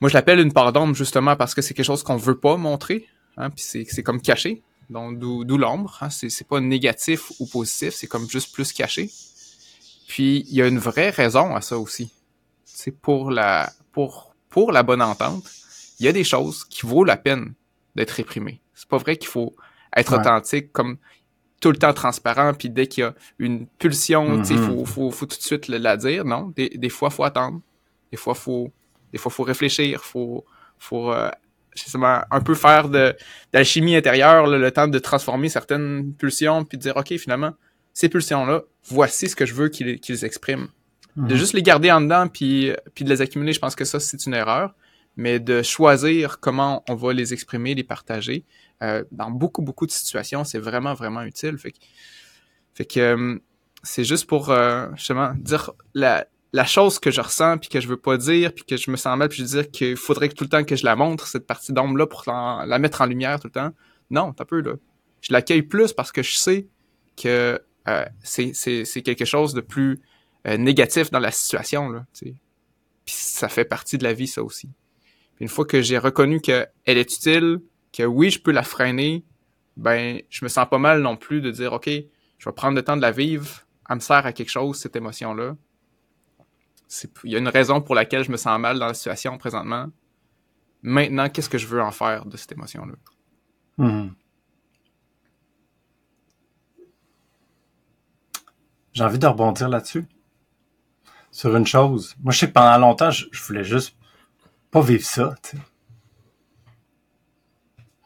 moi, 0.00 0.08
je 0.08 0.14
l'appelle 0.14 0.40
une 0.40 0.52
part 0.52 0.72
d'ombre 0.72 0.96
justement 0.96 1.36
parce 1.36 1.54
que 1.54 1.62
c'est 1.62 1.72
quelque 1.72 1.86
chose 1.86 2.02
qu'on 2.02 2.16
veut 2.16 2.38
pas 2.38 2.56
montrer, 2.56 3.06
hein, 3.36 3.50
puis 3.50 3.62
c'est 3.88 4.02
comme 4.02 4.20
caché. 4.20 4.62
Donc, 4.90 5.18
d'où 5.18 5.56
l'ombre. 5.56 5.96
Hein, 6.00 6.10
c'est 6.10 6.46
pas 6.46 6.60
négatif 6.60 7.32
ou 7.38 7.46
positif, 7.46 7.94
c'est 7.94 8.06
comme 8.08 8.28
juste 8.28 8.52
plus 8.52 8.72
caché. 8.72 9.08
Puis, 10.08 10.44
il 10.48 10.54
y 10.56 10.62
a 10.62 10.66
une 10.66 10.78
vraie 10.80 11.10
raison 11.10 11.54
à 11.54 11.60
ça 11.60 11.78
aussi. 11.78 12.12
C'est 12.64 12.90
pour 12.90 13.30
la, 13.30 13.72
pour, 13.92 14.34
pour 14.48 14.72
la 14.72 14.82
bonne 14.82 15.00
entente, 15.02 15.44
il 16.00 16.06
y 16.06 16.08
a 16.08 16.12
des 16.12 16.24
choses 16.24 16.64
qui 16.64 16.86
vaut 16.86 17.04
la 17.04 17.16
peine 17.16 17.54
d'être 17.94 18.10
réprimées. 18.10 18.60
C'est 18.74 18.88
pas 18.88 18.98
vrai 18.98 19.16
qu'il 19.16 19.28
faut 19.28 19.54
être 19.96 20.14
authentique 20.18 20.72
comme 20.72 20.96
tout 21.60 21.70
le 21.70 21.76
temps 21.76 21.92
transparent, 21.92 22.54
puis 22.54 22.70
dès 22.70 22.86
qu'il 22.86 23.02
y 23.02 23.04
a 23.04 23.14
une 23.38 23.66
pulsion, 23.66 24.42
il 24.42 24.56
Mhm. 24.56 24.66
faut, 24.66 24.84
faut, 24.86 25.10
faut 25.10 25.26
tout 25.26 25.36
de 25.36 25.42
suite 25.42 25.68
la 25.68 25.96
dire. 25.96 26.24
Non, 26.24 26.52
des, 26.56 26.70
des 26.70 26.88
fois, 26.88 27.10
faut 27.10 27.22
attendre. 27.24 27.60
Des 28.10 28.16
fois, 28.16 28.34
faut, 28.34 28.72
des 29.12 29.18
fois, 29.18 29.30
faut 29.30 29.42
réfléchir. 29.44 30.02
Faut, 30.02 30.44
faut 30.78 31.12
euh, 31.12 31.30
justement 31.74 32.20
un 32.30 32.40
peu 32.40 32.54
faire 32.54 32.88
de, 32.88 32.98
de 32.98 33.14
la 33.52 33.64
chimie 33.64 33.96
intérieure, 33.96 34.46
là, 34.46 34.58
le 34.58 34.70
temps 34.70 34.88
de 34.88 34.98
transformer 34.98 35.48
certaines 35.48 36.12
pulsions, 36.14 36.64
puis 36.64 36.78
de 36.78 36.82
dire, 36.82 36.96
OK, 36.96 37.16
finalement, 37.16 37.52
ces 37.92 38.08
pulsions-là, 38.08 38.62
voici 38.88 39.28
ce 39.28 39.36
que 39.36 39.46
je 39.46 39.54
veux 39.54 39.68
qu'ils 39.68 40.00
qu'ils 40.00 40.24
expriment. 40.24 40.68
De 41.16 41.22
Mhm. 41.22 41.36
juste 41.36 41.54
les 41.54 41.62
garder 41.62 41.90
en 41.90 42.00
dedans, 42.00 42.28
puis, 42.28 42.72
puis 42.94 43.04
de 43.04 43.10
les 43.10 43.20
accumuler, 43.20 43.52
je 43.52 43.58
pense 43.58 43.74
que 43.74 43.84
ça, 43.84 43.98
c'est 44.00 44.26
une 44.26 44.34
erreur. 44.34 44.74
Mais 45.16 45.40
de 45.40 45.60
choisir 45.62 46.38
comment 46.38 46.84
on 46.88 46.94
va 46.94 47.12
les 47.12 47.32
exprimer, 47.32 47.74
les 47.74 47.82
partager, 47.82 48.44
euh, 48.82 49.04
dans 49.10 49.30
beaucoup, 49.30 49.60
beaucoup 49.60 49.84
de 49.86 49.90
situations, 49.90 50.44
c'est 50.44 50.60
vraiment, 50.60 50.94
vraiment 50.94 51.22
utile. 51.22 51.58
Fait 51.58 51.72
que, 51.72 51.78
fait 52.74 52.84
que 52.84 53.00
euh, 53.00 53.38
c'est 53.82 54.04
juste 54.04 54.26
pour, 54.26 54.50
euh, 54.50 54.86
justement, 54.94 55.32
dire 55.34 55.72
la, 55.94 56.26
la 56.52 56.64
chose 56.64 56.98
que 56.98 57.10
je 57.10 57.20
ressens, 57.20 57.58
puis 57.58 57.68
que 57.68 57.80
je 57.80 57.88
veux 57.88 57.96
pas 57.96 58.16
dire, 58.16 58.52
puis 58.52 58.64
que 58.64 58.76
je 58.76 58.90
me 58.90 58.96
sens 58.96 59.16
mal, 59.16 59.28
puis 59.28 59.38
je 59.38 59.42
veux 59.42 59.62
dire 59.62 59.70
qu'il 59.70 59.96
faudrait 59.96 60.28
que 60.28 60.34
tout 60.34 60.44
le 60.44 60.50
temps 60.50 60.64
que 60.64 60.76
je 60.76 60.84
la 60.84 60.96
montre, 60.96 61.26
cette 61.26 61.46
partie 61.46 61.72
d'ombre-là, 61.72 62.06
pour 62.06 62.24
la, 62.26 62.78
mettre 62.78 63.00
en 63.00 63.06
lumière 63.06 63.38
tout 63.38 63.46
le 63.46 63.52
temps. 63.52 63.70
Non, 64.10 64.32
t'as 64.32 64.44
peu, 64.44 64.60
là. 64.60 64.74
Je 65.20 65.32
l'accueille 65.32 65.62
plus 65.62 65.92
parce 65.92 66.12
que 66.12 66.22
je 66.22 66.34
sais 66.34 66.66
que 67.16 67.60
euh, 67.88 68.04
c'est 68.22 69.02
quelque 69.02 69.24
chose 69.24 69.54
de 69.54 69.60
plus 69.60 70.00
euh, 70.46 70.56
négatif 70.56 71.10
dans 71.10 71.18
la 71.18 71.30
situation, 71.30 71.88
là. 71.88 72.06
Puis 72.14 72.34
ça 73.06 73.48
fait 73.48 73.64
partie 73.64 73.98
de 73.98 74.04
la 74.04 74.12
vie, 74.12 74.26
ça 74.26 74.42
aussi. 74.42 74.70
Une 75.38 75.48
fois 75.48 75.64
que 75.64 75.82
j'ai 75.82 75.98
reconnu 75.98 76.40
qu'elle 76.40 76.68
est 76.86 77.12
utile, 77.12 77.60
que 77.92 78.02
oui, 78.02 78.30
je 78.30 78.40
peux 78.40 78.52
la 78.52 78.62
freiner, 78.62 79.24
ben, 79.76 80.20
je 80.28 80.44
me 80.44 80.48
sens 80.48 80.66
pas 80.68 80.78
mal 80.78 81.00
non 81.00 81.16
plus 81.16 81.40
de 81.40 81.50
dire, 81.50 81.72
OK, 81.72 81.88
je 81.88 82.48
vais 82.48 82.52
prendre 82.54 82.76
le 82.76 82.82
temps 82.82 82.96
de 82.96 83.02
la 83.02 83.10
vivre, 83.12 83.66
elle 83.88 83.96
me 83.96 84.00
sert 84.00 84.26
à 84.26 84.32
quelque 84.32 84.50
chose, 84.50 84.78
cette 84.78 84.96
émotion-là. 84.96 85.56
C'est- 85.56 85.69
Il 87.24 87.30
y 87.30 87.36
a 87.36 87.38
une 87.38 87.48
raison 87.48 87.80
pour 87.80 87.94
laquelle 87.94 88.24
je 88.24 88.32
me 88.32 88.36
sens 88.36 88.58
mal 88.58 88.78
dans 88.78 88.86
la 88.86 88.94
situation 88.94 89.38
présentement. 89.38 89.86
Maintenant, 90.82 91.28
qu'est-ce 91.28 91.48
que 91.48 91.58
je 91.58 91.66
veux 91.66 91.80
en 91.80 91.90
faire 91.92 92.26
de 92.26 92.36
cette 92.36 92.52
émotion-là? 92.52 92.94
Mhm. 93.78 94.14
J'ai 98.92 99.04
envie 99.04 99.18
de 99.18 99.26
rebondir 99.26 99.68
là-dessus. 99.68 100.06
Sur 101.30 101.54
une 101.56 101.66
chose. 101.66 102.16
Moi, 102.20 102.32
je 102.32 102.40
sais 102.40 102.48
que 102.48 102.52
pendant 102.52 102.76
longtemps, 102.78 103.10
je, 103.12 103.26
voulais 103.46 103.62
juste 103.62 103.96
pas 104.72 104.80
vivre 104.80 105.04
ça. 105.04 105.34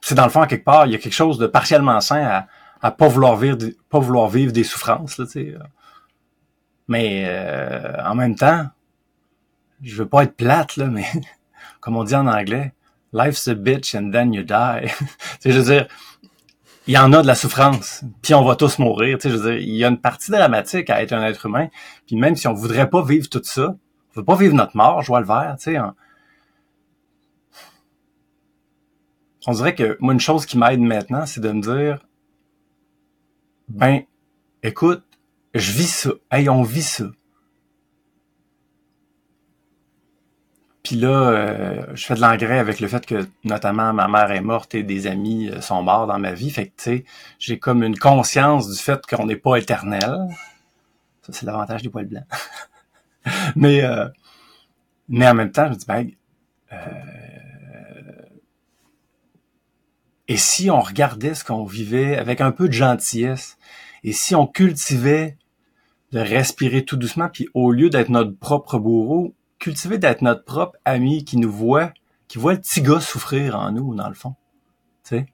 C'est 0.03 0.15
dans 0.15 0.25
le 0.25 0.31
fond, 0.31 0.45
quelque 0.47 0.65
part, 0.65 0.87
il 0.87 0.93
y 0.93 0.95
a 0.95 0.99
quelque 0.99 1.15
chose 1.15 1.39
de 1.39 1.47
partiellement 1.47 2.01
sain 2.03 2.23
à, 2.23 2.47
à 2.83 2.91
pas 2.91 3.09
vouloir 3.09 3.37
vivre, 3.39 3.57
des- 3.57 4.65
souffrances. 4.65 5.17
Là, 5.17 5.25
sais. 5.25 5.55
Mais 6.89 7.25
euh, 7.27 7.97
en 8.05 8.15
même 8.15 8.37
temps, 8.37 8.67
je 9.83 9.97
veux 9.97 10.07
pas 10.07 10.25
être 10.25 10.37
plate, 10.37 10.77
là, 10.77 10.87
mais 10.87 11.07
comme 11.81 11.97
on 11.97 12.05
dit 12.05 12.15
en 12.15 12.27
anglais, 12.27 12.73
life's 13.13 13.49
a 13.49 13.55
bitch 13.55 13.95
and 13.95 14.11
then 14.11 14.33
you 14.33 14.43
die. 14.43 14.91
je 15.45 15.51
veux 15.51 15.75
dire, 15.75 15.89
il 16.87 16.95
y 16.95 16.99
en 16.99 17.13
a 17.13 17.23
de 17.23 17.27
la 17.27 17.35
souffrance, 17.35 18.05
puis 18.23 18.35
on 18.35 18.45
va 18.45 18.57
tous 18.57 18.79
mourir. 18.79 19.19
Tu 19.19 19.23
sais, 19.23 19.31
je 19.31 19.37
veux 19.37 19.51
dire, 19.51 19.61
il 19.61 19.75
y 19.75 19.85
a 19.85 19.89
une 19.89 20.01
partie 20.01 20.31
dramatique 20.31 20.91
à 20.91 21.03
être 21.03 21.13
un 21.13 21.25
être 21.25 21.47
humain, 21.47 21.69
puis 22.07 22.17
même 22.17 22.37
si 22.37 22.47
on 22.47 22.53
voudrait 22.53 22.91
pas 22.91 23.03
vivre 23.03 23.29
tout 23.29 23.41
ça, 23.43 23.77
on 24.15 24.21
veut 24.21 24.25
pas 24.25 24.37
vivre 24.37 24.55
notre 24.55 24.77
mort, 24.77 25.03
je 25.03 25.09
vois 25.09 25.21
le 25.21 25.27
vert, 25.27 25.57
tu 25.59 25.73
sais. 25.73 25.79
On 29.47 29.53
dirait 29.53 29.75
que 29.75 29.97
moi, 30.01 30.13
une 30.13 30.21
chose 30.21 30.47
qui 30.47 30.57
m'aide 30.57 30.81
maintenant, 30.81 31.27
c'est 31.27 31.41
de 31.41 31.51
me 31.51 31.61
dire, 31.61 31.99
ben, 33.69 34.03
écoute, 34.63 35.05
je 35.55 35.73
vis 35.73 35.89
ça. 35.89 36.11
Hey, 36.31 36.49
on 36.49 36.63
vit 36.63 36.83
ça. 36.83 37.05
Puis 40.83 40.97
là, 40.97 41.09
euh, 41.09 41.87
je 41.95 42.05
fais 42.05 42.15
de 42.15 42.21
l'engrais 42.21 42.59
avec 42.59 42.79
le 42.81 42.89
fait 42.89 43.07
que 43.07 43.27
notamment 43.43 43.95
ma 43.95 44.07
mère 44.07 44.31
est 44.31 44.43
morte 44.43 44.75
et 44.75 44.83
des 44.83 45.07
amis 45.07 45.49
euh, 45.49 45.63
sont 45.63 45.83
morts 45.83 46.07
dans 46.07 46.19
ma 46.19 46.33
vie. 46.35 46.51
Fait 46.51 46.67
que 46.67 46.73
tu 46.77 46.83
sais, 46.83 47.05
j'ai 47.39 47.59
comme 47.59 47.83
une 47.83 47.99
conscience 47.99 48.71
du 48.71 48.79
fait 48.79 49.01
qu'on 49.07 49.25
n'est 49.27 49.37
pas 49.37 49.57
éternel. 49.57 50.29
Ça, 51.23 51.33
c'est 51.33 51.47
l'avantage 51.47 51.83
des 51.83 51.89
poils 51.89 52.07
blancs. 52.07 52.27
mais 53.57 53.83
euh, 53.83 54.09
mais 55.09 55.27
en 55.27 55.35
même 55.35 55.53
temps, 55.53 55.67
je 55.67 55.71
me 55.71 55.77
dis 55.77 55.87
ben, 55.87 56.11
euh, 56.73 56.77
et 60.29 60.37
si 60.37 60.71
on 60.71 60.81
regardait 60.81 61.35
ce 61.35 61.45
qu'on 61.45 61.65
vivait 61.65 62.17
avec 62.17 62.41
un 62.41 62.51
peu 62.51 62.69
de 62.69 62.73
gentillesse, 62.73 63.59
et 64.03 64.13
si 64.13 64.35
on 64.35 64.47
cultivait 64.47 65.37
de 66.15 66.21
respirer 66.21 66.85
tout 66.85 66.97
doucement, 66.97 67.29
puis 67.29 67.49
au 67.55 67.73
lieu 67.73 67.91
d'être 67.91 68.09
notre 68.09 68.39
propre 68.39 68.79
bourreau, 68.79 69.35
cultiver 69.59 69.99
d'être 69.99 70.23
notre 70.23 70.45
propre 70.45 70.79
ami 70.85 71.25
qui 71.25 71.37
nous 71.37 71.51
voit, 71.51 71.93
qui 72.29 72.39
voit 72.39 72.53
le 72.53 72.61
petit 72.61 72.83
gars 72.83 73.01
souffrir 73.01 73.59
en 73.59 73.73
nous, 73.73 73.97
dans 73.97 74.09
le 74.09 74.15
fond. 74.15 74.37
Tu 75.03 75.17
sais? 75.17 75.27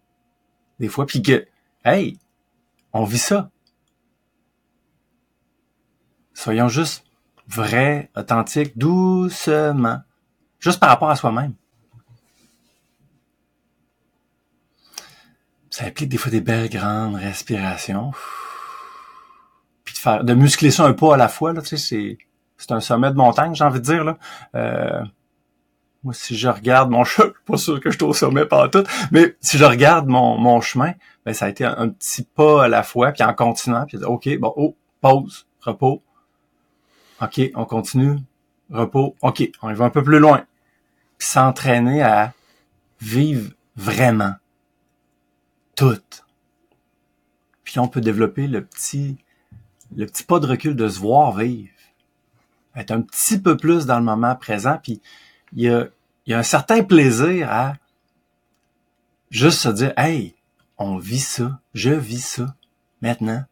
Des 0.78 0.88
fois, 0.88 1.04
puis 1.04 1.20
que, 1.20 1.46
hey, 1.84 2.18
on 2.94 3.04
vit 3.04 3.18
ça. 3.18 3.50
Soyons 6.32 6.68
juste 6.68 7.04
vrais, 7.46 8.10
authentiques, 8.16 8.78
doucement. 8.78 10.00
Juste 10.60 10.80
par 10.80 10.88
rapport 10.88 11.10
à 11.10 11.16
soi-même. 11.16 11.52
Ça 15.68 15.84
implique 15.84 16.08
des 16.08 16.16
fois 16.16 16.30
des 16.30 16.40
belles 16.40 16.70
grandes 16.70 17.16
respirations. 17.16 18.12
De 20.04 20.34
muscler 20.34 20.70
ça 20.70 20.84
un 20.84 20.92
pas 20.92 21.14
à 21.14 21.16
la 21.16 21.28
fois, 21.28 21.52
là, 21.52 21.62
tu 21.62 21.68
sais, 21.68 21.76
c'est, 21.76 22.18
c'est 22.56 22.72
un 22.72 22.80
sommet 22.80 23.10
de 23.10 23.16
montagne, 23.16 23.54
j'ai 23.54 23.64
envie 23.64 23.80
de 23.80 23.84
dire, 23.84 24.04
là. 24.04 24.18
Euh, 24.54 25.02
moi, 26.02 26.14
si 26.14 26.36
je 26.36 26.48
regarde 26.48 26.90
mon 26.90 27.04
chemin, 27.04 27.32
pas 27.44 27.56
sûr 27.56 27.80
que 27.80 27.90
je 27.90 27.96
suis 27.96 28.04
au 28.04 28.14
sommet 28.14 28.46
pas 28.46 28.68
tout, 28.68 28.84
mais 29.10 29.36
si 29.40 29.58
je 29.58 29.64
regarde 29.64 30.06
mon, 30.08 30.38
mon 30.38 30.60
chemin, 30.60 30.92
ben, 31.26 31.34
ça 31.34 31.46
a 31.46 31.48
été 31.48 31.64
un, 31.64 31.74
un 31.76 31.88
petit 31.88 32.22
pas 32.22 32.64
à 32.64 32.68
la 32.68 32.82
fois, 32.82 33.12
puis 33.12 33.22
en 33.22 33.34
continuant, 33.34 33.84
puis 33.86 33.98
OK, 33.98 34.28
bon, 34.38 34.52
oh, 34.56 34.76
pause, 35.00 35.46
repos. 35.60 36.02
OK, 37.20 37.40
on 37.54 37.64
continue, 37.66 38.16
repos. 38.70 39.16
OK, 39.20 39.50
on 39.62 39.70
y 39.70 39.74
va 39.74 39.84
un 39.84 39.90
peu 39.90 40.02
plus 40.02 40.18
loin. 40.18 40.44
Puis 41.18 41.28
s'entraîner 41.28 42.02
à 42.02 42.32
vivre 43.00 43.52
vraiment 43.76 44.34
tout. 45.76 46.00
Puis 47.64 47.78
on 47.78 47.88
peut 47.88 48.00
développer 48.00 48.46
le 48.46 48.64
petit, 48.64 49.18
le 49.96 50.06
petit 50.06 50.24
pas 50.24 50.38
de 50.40 50.46
recul 50.46 50.76
de 50.76 50.88
se 50.88 50.98
voir 50.98 51.36
vivre. 51.36 51.70
Être 52.76 52.92
un 52.92 53.02
petit 53.02 53.40
peu 53.40 53.56
plus 53.56 53.86
dans 53.86 53.98
le 53.98 54.04
moment 54.04 54.36
présent, 54.36 54.78
puis 54.82 55.00
il 55.52 55.62
y 55.62 55.68
a, 55.68 55.86
y 56.26 56.34
a 56.34 56.38
un 56.38 56.44
certain 56.44 56.82
plaisir 56.84 57.50
à 57.50 57.74
juste 59.30 59.58
se 59.60 59.68
dire, 59.68 59.92
hey, 59.96 60.34
on 60.78 60.96
vit 60.96 61.20
ça, 61.20 61.60
je 61.74 61.90
vis 61.90 62.24
ça, 62.24 62.54
maintenant. 63.02 63.44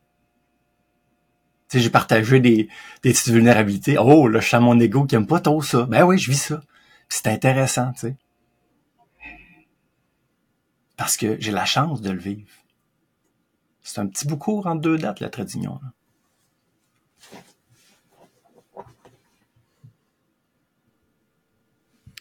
Tu 1.69 1.77
sais, 1.77 1.85
j'ai 1.85 1.91
partagé 1.91 2.41
des, 2.41 2.69
des 3.03 3.13
petites 3.13 3.29
vulnérabilités. 3.29 3.99
Oh, 3.99 4.27
là, 4.29 4.41
je 4.41 4.49
sens 4.49 4.63
mon 4.63 4.81
ego 4.81 5.05
qui 5.05 5.17
aime 5.17 5.27
pas 5.27 5.41
trop 5.41 5.61
ça. 5.61 5.85
Ben 5.85 6.05
oui, 6.05 6.17
je 6.19 6.31
vis 6.31 6.41
ça. 6.41 6.63
C'est 7.11 7.27
intéressant, 7.27 7.93
tu 7.93 8.01
sais. 8.01 8.17
Parce 10.97 11.17
que 11.17 11.37
j'ai 11.41 11.53
la 11.53 11.67
chance 11.67 12.01
de 12.01 12.11
le 12.11 12.19
vivre. 12.19 12.49
C'est 13.83 14.01
un 14.01 14.07
petit 14.07 14.27
bout 14.27 14.37
court 14.37 14.67
entre 14.67 14.81
deux 14.81 14.99
dates, 14.99 15.21
la 15.21 15.29
Tradignon. 15.29 15.79
Là. 15.83 15.93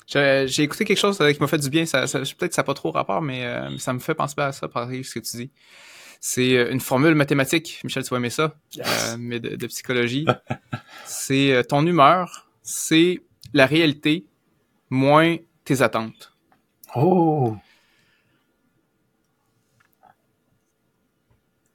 J'ai 0.08 0.64
écouté 0.64 0.86
quelque 0.86 0.98
chose 0.98 1.20
euh, 1.22 1.32
qui 1.34 1.40
m'a 1.42 1.48
fait 1.48 1.58
du 1.58 1.70
bien. 1.70 1.86
Ça, 1.86 2.08
ça- 2.08 2.20
Peut-être 2.20 2.48
que 2.50 2.56
ça 2.56 2.62
n'a 2.62 2.66
pas 2.66 2.74
trop 2.74 2.92
rapport, 2.92 3.22
mais 3.22 3.46
euh, 3.46 3.78
ça 3.78 3.94
me 3.94 4.00
fait 4.00 4.16
penser 4.16 4.36
à 4.38 4.52
ça, 4.52 4.68
par 4.68 4.90
ce 4.90 5.14
que 5.14 5.20
tu 5.20 5.38
dis. 5.38 5.52
C'est 6.20 6.58
euh, 6.58 6.72
une 6.72 6.80
formule 6.80 7.14
mathématique, 7.14 7.82
Michel, 7.84 8.04
tu 8.04 8.10
vas 8.10 8.18
aimer 8.18 8.30
ça, 8.30 8.56
euh, 8.80 9.16
mais 9.20 9.40
de, 9.40 9.56
de 9.56 9.68
psychologie. 9.68 10.26
c'est 11.06 11.54
euh, 11.54 11.64
ton 11.64 11.86
humeur, 11.86 12.50
c'est 12.64 13.22
la 13.54 13.66
réalité 13.66 14.26
moins 14.90 15.36
tes 15.66 15.82
attentes. 15.82 16.34
Oh! 16.96 17.56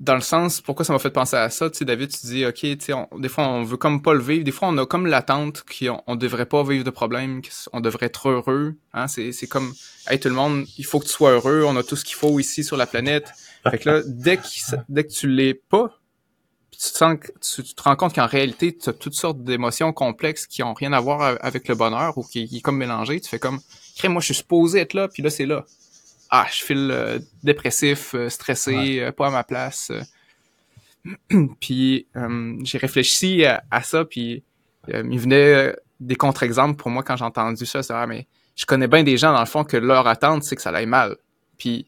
Dans 0.02 0.16
le 0.16 0.21
sens, 0.21 0.61
pourquoi 0.61 0.85
ça 0.85 0.92
m'a 0.92 0.99
fait 0.99 1.11
penser 1.11 1.37
à 1.37 1.49
ça, 1.49 1.71
tu 1.71 1.78
sais, 1.78 1.85
David, 1.85 2.11
tu 2.11 2.26
dis, 2.26 2.44
ok, 2.44 2.54
tu 2.54 2.76
sais, 2.80 2.92
des 3.18 3.28
fois, 3.28 3.47
on 3.47 3.62
veut 3.62 3.76
comme 3.76 4.02
pas 4.02 4.14
le 4.14 4.21
vivre, 4.21 4.42
des 4.44 4.50
fois, 4.50 4.66
on 4.66 4.76
a 4.78 4.85
comme 4.85 5.06
l'attente 5.06 5.62
qu'on 5.62 6.02
on 6.09 6.16
devrait 6.16 6.47
pas 6.47 6.64
vivre 6.64 6.82
de 6.82 6.90
problème, 6.90 7.40
qu'on 7.71 7.80
devrait 7.80 8.06
être 8.06 8.28
heureux, 8.28 8.75
hein, 8.94 9.06
c'est, 9.06 9.47
comme, 9.47 9.73
hey, 10.11 10.18
tout 10.18 10.28
le 10.28 10.35
monde, 10.35 10.66
il 10.76 10.85
faut 10.85 10.99
que 10.99 11.04
tu 11.04 11.12
sois 11.12 11.30
heureux, 11.30 11.62
on 11.64 11.76
a 11.76 11.85
tout 11.85 11.94
ce 11.94 12.04
qu'il 12.04 12.16
faut 12.16 12.40
ici 12.40 12.64
sur 12.64 12.76
la 12.76 12.87
planète. 12.87 13.30
Fait 13.71 13.78
que 13.78 13.88
là, 13.88 14.02
dès 14.04 14.38
que, 14.38 14.42
dès 14.88 15.04
que 15.04 15.12
tu 15.12 15.28
l'es 15.28 15.54
pas, 15.54 16.00
tu 16.73 16.78
te 16.78 16.99
sens, 16.99 17.18
tu, 17.40 17.62
tu 17.62 17.75
te 17.75 17.82
rends 17.85 17.94
compte 17.94 18.12
qu'en 18.12 18.26
réalité, 18.26 18.76
tu 18.76 18.90
as 18.90 18.92
toutes 18.92 19.14
sortes 19.14 19.44
d'émotions 19.44 19.92
complexes 19.92 20.49
qui 20.49 20.64
ont 20.64 20.75
rien 20.75 20.92
à 20.92 20.99
voir 20.99 21.38
avec 21.42 21.68
le 21.68 21.76
bonheur 21.76 22.18
ou 22.18 22.25
qui, 22.25 22.49
qui 22.49 22.56
est 22.56 22.61
comme 22.61 22.76
mélangé, 22.76 23.21
tu 23.21 23.28
fais 23.28 23.38
comme, 23.38 23.61
crème, 23.97 24.14
moi, 24.14 24.21
je 24.21 24.26
suis 24.26 24.35
supposé 24.35 24.80
être 24.80 24.94
là, 24.94 25.06
puis 25.06 25.23
là, 25.23 25.30
c'est 25.30 25.47
là 25.47 25.64
ah, 26.35 26.47
je 26.51 26.65
file 26.65 26.89
euh, 26.91 27.19
dépressif, 27.43 28.15
euh, 28.15 28.31
stressé, 28.31 28.73
Ouais. 28.73 29.01
euh, 29.01 29.12
pas 29.12 29.27
à 29.27 29.31
ma 29.31 29.45
place. 29.45 29.93
puis 31.61 32.07
euh, 32.17 32.57
j'ai 32.65 32.79
réfléchi 32.79 33.45
à, 33.45 33.83
ça, 33.83 34.07
puis 34.07 34.43
euh, 34.89 35.03
il 35.11 35.19
venait 35.19 35.77
des 36.01 36.17
contre-exemples 36.17 36.77
pour 36.77 36.91
moi 36.91 37.03
quand 37.03 37.17
j'ai 37.17 37.25
entendu 37.25 37.67
ça. 37.67 37.83
C'est 37.83 37.93
ah, 37.93 38.07
mais 38.07 38.27
je 38.57 38.65
connais 38.65 38.89
bien 38.89 39.03
des 39.05 39.19
gens, 39.19 39.33
dans 39.35 39.41
le 39.41 39.47
fond, 39.47 39.62
que 39.62 39.77
leur 39.77 40.07
attente, 40.07 40.43
c'est 40.45 40.57
que 40.57 40.62
ça 40.62 40.71
aille 40.71 40.87
mal. 40.87 41.17
Puis, 41.59 41.87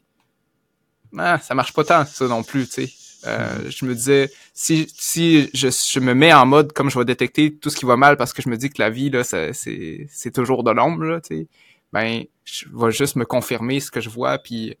ah, 1.17 1.39
ça 1.39 1.55
marche 1.55 1.73
pas 1.73 1.83
tant, 1.83 2.05
ça 2.05 2.27
non 2.27 2.43
plus, 2.43 2.67
tu 2.67 2.85
sais. 2.87 2.93
Euh, 3.25 3.71
je 3.71 3.85
me 3.85 3.95
disais, 3.95 4.29
si, 4.53 4.87
si 4.95 5.49
je, 5.55 5.69
je, 5.69 5.99
me 5.99 6.13
mets 6.13 6.31
en 6.33 6.45
mode 6.45 6.71
comme 6.73 6.91
je 6.91 6.99
vais 6.99 7.05
détecter 7.05 7.51
tout 7.55 7.71
ce 7.71 7.75
qui 7.75 7.85
va 7.85 7.97
mal 7.97 8.17
parce 8.17 8.31
que 8.33 8.43
je 8.43 8.49
me 8.49 8.57
dis 8.57 8.69
que 8.69 8.79
la 8.79 8.91
vie, 8.91 9.09
là, 9.09 9.23
c'est 9.23 10.31
toujours 10.31 10.63
de 10.63 10.69
l'ombre, 10.69 11.03
là, 11.05 11.21
tu 11.21 11.35
sais, 11.35 11.47
ben, 11.95 12.25
je 12.43 12.65
vais 12.73 12.91
juste 12.91 13.15
me 13.15 13.23
confirmer 13.23 13.79
ce 13.79 13.89
que 13.89 14.01
je 14.01 14.09
vois, 14.09 14.37
puis 14.37 14.75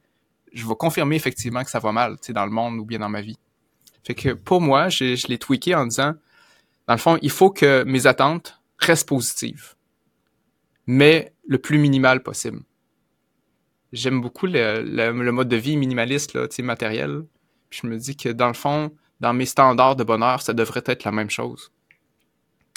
je 0.51 0.67
vais 0.67 0.75
confirmer 0.75 1.15
effectivement 1.15 1.63
que 1.63 1.69
ça 1.69 1.79
va 1.79 1.93
mal, 1.93 2.17
tu 2.17 2.27
sais, 2.27 2.33
dans 2.33 2.43
le 2.43 2.51
monde 2.51 2.77
ou 2.77 2.83
bien 2.83 2.99
dans 2.99 3.07
ma 3.07 3.21
vie. 3.21 3.39
Fait 4.03 4.13
que 4.13 4.33
pour 4.33 4.59
moi, 4.59 4.89
je, 4.89 5.15
je 5.15 5.27
l'ai 5.27 5.37
tweaké 5.37 5.75
en 5.75 5.85
disant, 5.85 6.15
dans 6.87 6.93
le 6.93 6.99
fond, 6.99 7.17
il 7.21 7.29
faut 7.29 7.51
que 7.51 7.85
mes 7.85 8.05
attentes 8.05 8.59
restent 8.79 9.07
positives, 9.07 9.75
mais 10.87 11.33
le 11.47 11.57
plus 11.57 11.77
minimal 11.77 12.21
possible. 12.21 12.59
J'aime 13.93 14.19
beaucoup 14.19 14.45
le, 14.45 14.81
le, 14.81 15.31
mode 15.31 15.47
de 15.47 15.55
vie 15.55 15.77
minimaliste, 15.77 16.33
là, 16.33 16.49
tu 16.49 16.57
sais, 16.57 16.63
matériel. 16.63 17.23
Puis 17.69 17.79
je 17.81 17.87
me 17.87 17.97
dis 17.97 18.17
que 18.17 18.27
dans 18.27 18.49
le 18.49 18.53
fond, 18.53 18.91
dans 19.21 19.33
mes 19.33 19.45
standards 19.45 19.95
de 19.95 20.03
bonheur, 20.03 20.41
ça 20.41 20.51
devrait 20.51 20.83
être 20.85 21.05
la 21.05 21.13
même 21.13 21.29
chose. 21.29 21.71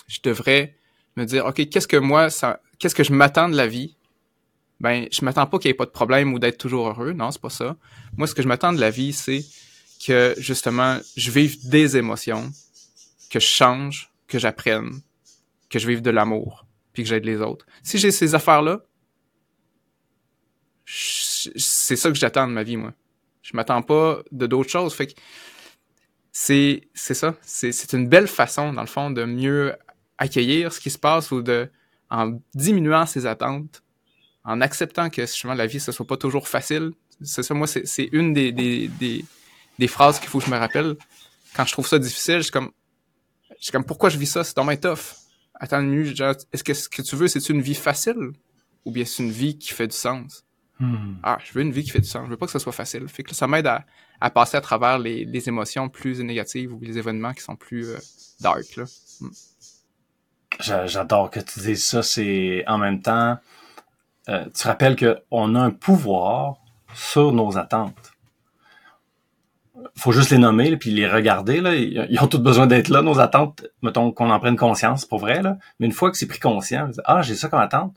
Je 0.06 0.20
devrais 0.22 0.76
me 1.16 1.24
dire, 1.24 1.44
OK, 1.44 1.68
qu'est-ce 1.68 1.88
que 1.88 1.96
moi, 1.96 2.28
qu'est-ce 2.78 2.94
que 2.94 3.02
je 3.02 3.12
m'attends 3.12 3.48
de 3.48 3.56
la 3.56 3.66
vie? 3.66 3.97
Ben, 4.80 5.08
je 5.10 5.24
m'attends 5.24 5.46
pas 5.46 5.58
qu'il 5.58 5.68
n'y 5.68 5.72
ait 5.72 5.76
pas 5.76 5.86
de 5.86 5.90
problème 5.90 6.32
ou 6.32 6.38
d'être 6.38 6.58
toujours 6.58 6.88
heureux. 6.88 7.12
Non, 7.12 7.30
c'est 7.30 7.40
pas 7.40 7.50
ça. 7.50 7.76
Moi, 8.16 8.26
ce 8.26 8.34
que 8.34 8.42
je 8.42 8.48
m'attends 8.48 8.72
de 8.72 8.80
la 8.80 8.90
vie, 8.90 9.12
c'est 9.12 9.44
que, 10.04 10.34
justement, 10.38 10.98
je 11.16 11.30
vive 11.30 11.68
des 11.68 11.96
émotions, 11.96 12.50
que 13.30 13.40
je 13.40 13.46
change, 13.46 14.12
que 14.28 14.38
j'apprenne, 14.38 15.00
que 15.68 15.78
je 15.78 15.86
vive 15.88 16.02
de 16.02 16.10
l'amour, 16.10 16.66
puis 16.92 17.02
que 17.02 17.08
j'aide 17.08 17.24
les 17.24 17.40
autres. 17.40 17.66
Si 17.82 17.98
j'ai 17.98 18.12
ces 18.12 18.34
affaires-là, 18.34 18.80
c'est 20.86 21.96
ça 21.96 22.10
que 22.10 22.16
j'attends 22.16 22.46
de 22.46 22.52
ma 22.52 22.62
vie, 22.62 22.76
moi. 22.76 22.94
Je 23.42 23.56
m'attends 23.56 23.82
pas 23.82 24.20
de 24.30 24.46
d'autres 24.46 24.70
choses. 24.70 24.94
Fait 24.94 25.08
que 25.08 25.14
c'est, 26.32 26.88
c'est 26.94 27.14
ça. 27.14 27.34
C'est, 27.42 27.72
c'est 27.72 27.94
une 27.96 28.08
belle 28.08 28.28
façon, 28.28 28.72
dans 28.72 28.80
le 28.80 28.86
fond, 28.86 29.10
de 29.10 29.24
mieux 29.24 29.74
accueillir 30.18 30.72
ce 30.72 30.80
qui 30.80 30.90
se 30.90 30.98
passe 30.98 31.30
ou 31.30 31.42
de, 31.42 31.68
en 32.10 32.40
diminuant 32.54 33.06
ses 33.06 33.26
attentes, 33.26 33.82
en 34.48 34.62
acceptant 34.62 35.10
que 35.10 35.22
justement 35.22 35.54
la 35.54 35.66
vie, 35.66 35.78
ce 35.78 35.92
soit 35.92 36.06
pas 36.06 36.16
toujours 36.16 36.48
facile. 36.48 36.92
C'est 37.22 37.42
ça, 37.42 37.52
moi, 37.52 37.66
c'est, 37.66 38.08
une 38.12 38.32
des, 38.32 38.50
des, 38.50 38.88
des, 38.88 39.24
des 39.78 39.88
phrases 39.88 40.18
qu'il 40.18 40.28
faut 40.28 40.38
que 40.38 40.46
je 40.46 40.50
me 40.50 40.56
rappelle. 40.56 40.96
Quand 41.54 41.66
je 41.66 41.72
trouve 41.72 41.86
ça 41.86 41.98
difficile, 41.98 42.38
je 42.38 42.42
suis 42.42 42.50
comme, 42.50 42.70
je 43.58 43.64
suis 43.64 43.72
comme, 43.72 43.84
pourquoi 43.84 44.08
je 44.08 44.16
vis 44.16 44.26
ça? 44.26 44.44
C'est 44.44 44.56
dans 44.56 44.66
tough. 44.76 45.16
Attends 45.54 45.80
une 45.80 45.90
minute, 45.90 46.18
est-ce 46.52 46.64
que 46.64 46.72
ce 46.72 46.88
que 46.88 47.02
tu 47.02 47.14
veux, 47.14 47.28
c'est 47.28 47.46
une 47.50 47.60
vie 47.60 47.74
facile? 47.74 48.30
Ou 48.86 48.90
bien 48.90 49.04
c'est 49.04 49.22
une 49.22 49.30
vie 49.30 49.58
qui 49.58 49.74
fait 49.74 49.88
du 49.88 49.96
sens? 49.96 50.44
Hmm. 50.78 51.16
Ah, 51.22 51.38
je 51.44 51.52
veux 51.52 51.60
une 51.60 51.72
vie 51.72 51.82
qui 51.82 51.90
fait 51.90 52.00
du 52.00 52.08
sens. 52.08 52.24
Je 52.24 52.30
veux 52.30 52.36
pas 52.38 52.46
que 52.46 52.52
ce 52.52 52.58
soit 52.58 52.72
facile. 52.72 53.06
Fait 53.08 53.24
que 53.24 53.34
ça 53.34 53.46
m'aide 53.46 53.66
à, 53.66 53.84
à, 54.20 54.30
passer 54.30 54.56
à 54.56 54.60
travers 54.62 54.98
les, 54.98 55.26
les, 55.26 55.48
émotions 55.48 55.90
plus 55.90 56.20
négatives 56.20 56.72
ou 56.72 56.80
les 56.80 56.96
événements 56.96 57.34
qui 57.34 57.42
sont 57.42 57.56
plus 57.56 57.88
euh, 57.88 57.98
dark. 58.40 58.78
Hmm. 59.20 59.28
J'adore 60.60 61.30
que 61.30 61.40
tu 61.40 61.60
dises 61.60 61.84
ça. 61.84 62.02
C'est 62.02 62.64
en 62.66 62.78
même 62.78 63.02
temps, 63.02 63.38
euh, 64.28 64.44
tu 64.54 64.66
rappelles 64.66 64.96
qu'on 64.96 65.54
a 65.54 65.60
un 65.60 65.70
pouvoir 65.70 66.56
sur 66.94 67.32
nos 67.32 67.56
attentes. 67.56 68.12
Faut 69.96 70.12
juste 70.12 70.30
les 70.30 70.38
nommer 70.38 70.76
puis 70.76 70.90
les 70.90 71.08
regarder. 71.08 71.60
Là. 71.60 71.74
Ils 71.74 72.18
ont 72.20 72.26
tous 72.26 72.38
besoin 72.38 72.66
d'être 72.66 72.88
là, 72.88 73.02
nos 73.02 73.20
attentes. 73.20 73.66
Mettons 73.82 74.12
qu'on 74.12 74.30
en 74.30 74.38
prenne 74.38 74.56
conscience 74.56 75.04
pour 75.04 75.18
vrai. 75.18 75.42
Là. 75.42 75.56
Mais 75.78 75.86
une 75.86 75.92
fois 75.92 76.10
que 76.10 76.16
c'est 76.16 76.26
pris 76.26 76.40
conscience, 76.40 77.00
ah, 77.04 77.22
j'ai 77.22 77.34
ça 77.34 77.48
comme 77.48 77.60
attente 77.60 77.94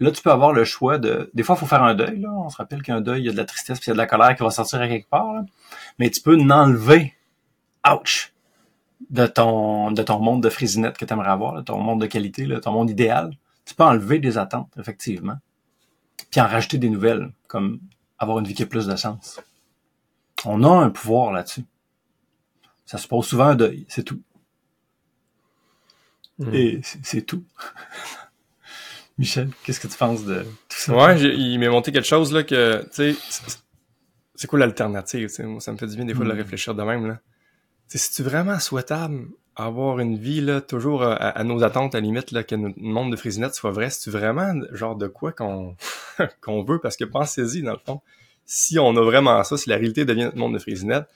là, 0.00 0.10
tu 0.10 0.22
peux 0.22 0.30
avoir 0.30 0.52
le 0.52 0.64
choix 0.64 0.98
de. 0.98 1.30
Des 1.34 1.42
fois, 1.42 1.56
il 1.56 1.60
faut 1.60 1.66
faire 1.66 1.82
un 1.82 1.94
deuil. 1.94 2.20
Là. 2.20 2.30
On 2.32 2.48
se 2.48 2.56
rappelle 2.56 2.82
qu'un 2.82 3.00
deuil, 3.00 3.22
il 3.22 3.26
y 3.26 3.28
a 3.28 3.32
de 3.32 3.36
la 3.36 3.44
tristesse 3.44 3.78
puis 3.78 3.86
il 3.86 3.90
y 3.90 3.92
a 3.92 3.94
de 3.94 3.98
la 3.98 4.06
colère 4.06 4.34
qui 4.36 4.42
va 4.42 4.50
sortir 4.50 4.80
à 4.80 4.88
quelque 4.88 5.08
part. 5.08 5.32
Là. 5.32 5.44
Mais 5.98 6.10
tu 6.10 6.20
peux 6.20 6.36
n'enlever, 6.36 7.14
ouch, 7.88 8.32
de 9.10 9.26
ton 9.26 9.90
de 9.90 10.02
ton 10.02 10.18
monde 10.20 10.42
de 10.42 10.48
frisinette 10.48 10.96
que 10.96 11.04
tu 11.04 11.12
aimerais 11.12 11.30
avoir, 11.30 11.62
ton 11.64 11.78
monde 11.78 12.00
de 12.00 12.06
qualité, 12.06 12.46
là, 12.46 12.60
ton 12.60 12.72
monde 12.72 12.90
idéal. 12.90 13.30
Tu 13.64 13.74
peux 13.74 13.84
enlever 13.84 14.18
des 14.18 14.38
attentes, 14.38 14.72
effectivement. 14.78 15.36
Puis 16.36 16.42
en 16.42 16.48
rajouter 16.48 16.76
des 16.76 16.90
nouvelles, 16.90 17.32
comme 17.46 17.80
avoir 18.18 18.40
une 18.40 18.46
vie 18.46 18.52
qui 18.52 18.62
a 18.62 18.66
plus 18.66 18.86
de 18.86 18.94
sens. 18.94 19.40
On 20.44 20.62
a 20.64 20.68
un 20.68 20.90
pouvoir 20.90 21.32
là-dessus. 21.32 21.64
Ça 22.84 22.98
se 22.98 23.08
pose 23.08 23.26
souvent 23.26 23.46
un 23.46 23.54
deuil, 23.54 23.86
c'est 23.88 24.02
tout. 24.02 24.20
Mmh. 26.38 26.52
Et 26.54 26.80
c'est 26.82 27.22
tout. 27.22 27.42
Michel, 29.18 29.48
qu'est-ce 29.64 29.80
que 29.80 29.88
tu 29.88 29.96
penses 29.96 30.26
de 30.26 30.42
tout 30.42 30.76
ça? 30.76 30.94
Ouais, 30.94 31.18
il 31.18 31.58
m'est 31.58 31.70
monté 31.70 31.90
quelque 31.90 32.06
chose 32.06 32.34
là 32.34 32.42
que, 32.42 32.82
tu 32.94 33.14
sais, 33.14 33.56
c'est 34.34 34.46
quoi 34.46 34.58
l'alternative? 34.58 35.30
Moi, 35.38 35.62
ça 35.62 35.72
me 35.72 35.78
fait 35.78 35.86
du 35.86 35.96
bien 35.96 36.04
des 36.04 36.12
fois 36.12 36.26
de 36.26 36.28
le 36.28 36.36
hmm. 36.36 36.40
réfléchir 36.40 36.74
de 36.74 36.82
même. 36.82 37.06
là. 37.06 37.18
C'est-tu 37.86 38.22
vraiment 38.22 38.58
souhaitable 38.58 39.28
avoir 39.54 40.00
une 40.00 40.18
vie 40.18 40.42
là, 40.42 40.60
toujours 40.60 41.02
à, 41.02 41.42
nos 41.44 41.64
attentes, 41.64 41.94
à 41.94 41.98
la 41.98 42.02
limite, 42.02 42.30
là, 42.30 42.44
que 42.44 42.56
notre 42.56 42.78
monde 42.78 43.10
de 43.10 43.16
Frisinette 43.16 43.54
soit 43.54 43.70
vrai? 43.70 43.88
C'est-tu 43.88 44.10
vraiment 44.10 44.52
genre 44.72 44.96
de 44.96 45.06
quoi 45.06 45.32
qu'on 45.32 45.74
qu'on 46.40 46.62
veut? 46.62 46.78
Parce 46.80 46.96
que 46.96 47.04
pensez-y, 47.04 47.62
dans 47.62 47.72
le 47.72 47.78
fond. 47.84 48.00
Si 48.44 48.78
on 48.78 48.96
a 48.96 49.02
vraiment 49.02 49.42
ça, 49.42 49.56
si 49.56 49.68
la 49.68 49.76
réalité 49.76 50.04
devient 50.04 50.24
notre 50.24 50.38
monde 50.38 50.54
de 50.54 50.58
Frisinette, 50.58 51.06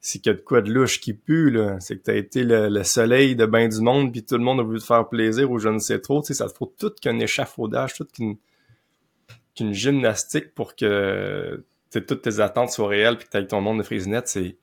c'est 0.00 0.18
qu'il 0.18 0.32
y 0.32 0.34
a 0.34 0.38
de 0.38 0.42
quoi 0.42 0.62
de 0.62 0.72
louche 0.72 1.00
qui 1.00 1.12
pue, 1.12 1.50
là. 1.50 1.78
C'est 1.80 1.98
que 1.98 2.02
t'as 2.02 2.14
été 2.14 2.42
le, 2.42 2.82
soleil 2.84 3.36
de 3.36 3.44
bain 3.44 3.68
du 3.68 3.80
monde, 3.80 4.12
puis 4.12 4.24
tout 4.24 4.36
le 4.36 4.42
monde 4.42 4.60
a 4.60 4.62
voulu 4.62 4.80
te 4.80 4.84
faire 4.84 5.06
plaisir 5.08 5.50
ou 5.50 5.58
je 5.58 5.68
ne 5.68 5.78
sais 5.78 6.00
trop. 6.00 6.22
Tu 6.22 6.28
sais, 6.28 6.34
ça 6.34 6.48
te 6.48 6.56
faut 6.56 6.72
tout 6.78 6.92
qu'un 7.00 7.18
échafaudage, 7.18 7.94
tout 7.94 8.06
qu'une 8.14 9.74
gymnastique 9.74 10.54
pour 10.54 10.74
que 10.74 11.62
toutes 11.90 12.22
tes 12.22 12.40
attentes 12.40 12.70
soient 12.70 12.88
réelles 12.88 13.18
puis 13.18 13.26
que 13.26 13.32
t'aies 13.32 13.46
ton 13.46 13.60
monde 13.60 13.78
de 13.78 13.82
frisinette, 13.82 14.28
c'est 14.28 14.56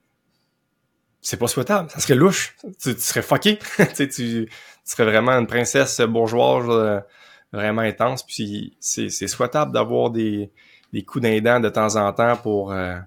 c'est 1.20 1.36
pas 1.36 1.48
souhaitable. 1.48 1.90
Ça 1.90 2.00
serait 2.00 2.14
louche. 2.14 2.56
Tu, 2.80 2.94
serais 2.94 3.22
fucké. 3.22 3.58
tu, 3.96 4.08
tu 4.08 4.48
serais 4.84 5.04
vraiment 5.04 5.32
une 5.32 5.46
princesse 5.46 6.00
bourgeoise 6.00 7.02
vraiment 7.52 7.82
intense. 7.82 8.24
Puis 8.24 8.76
c'est 8.80 9.08
souhaitable 9.08 9.72
d'avoir 9.72 10.10
des, 10.10 10.50
des 10.92 11.02
coups 11.02 11.22
d'un 11.22 11.60
de 11.60 11.68
temps 11.68 11.96
en 11.96 12.12
temps 12.12 12.36
pour... 12.36 12.72
Euh, 12.72 12.98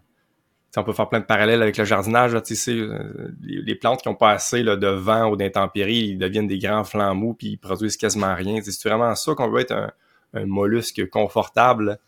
on 0.77 0.83
peut 0.85 0.93
faire 0.93 1.09
plein 1.09 1.19
de 1.19 1.25
parallèles 1.25 1.61
avec 1.61 1.75
le 1.75 1.83
jardinage. 1.83 2.33
Là, 2.33 2.41
euh, 2.69 3.27
les, 3.43 3.75
plantes 3.75 4.01
qui 4.01 4.07
ont 4.07 4.15
pas 4.15 4.31
assez 4.31 4.63
là, 4.63 4.77
de 4.77 4.87
vent 4.87 5.29
ou 5.29 5.35
d'intempéries, 5.35 6.11
ils 6.11 6.17
deviennent 6.17 6.47
des 6.47 6.59
grands 6.59 6.85
mous 7.13 7.33
puis 7.33 7.49
ils 7.49 7.57
produisent 7.57 7.97
quasiment 7.97 8.33
rien. 8.33 8.61
C'est 8.63 8.87
vraiment 8.87 9.13
ça 9.15 9.33
qu'on 9.35 9.49
veut 9.49 9.59
être 9.59 9.73
un, 9.73 9.91
un 10.33 10.45
mollusque 10.45 11.09
confortable. 11.09 11.99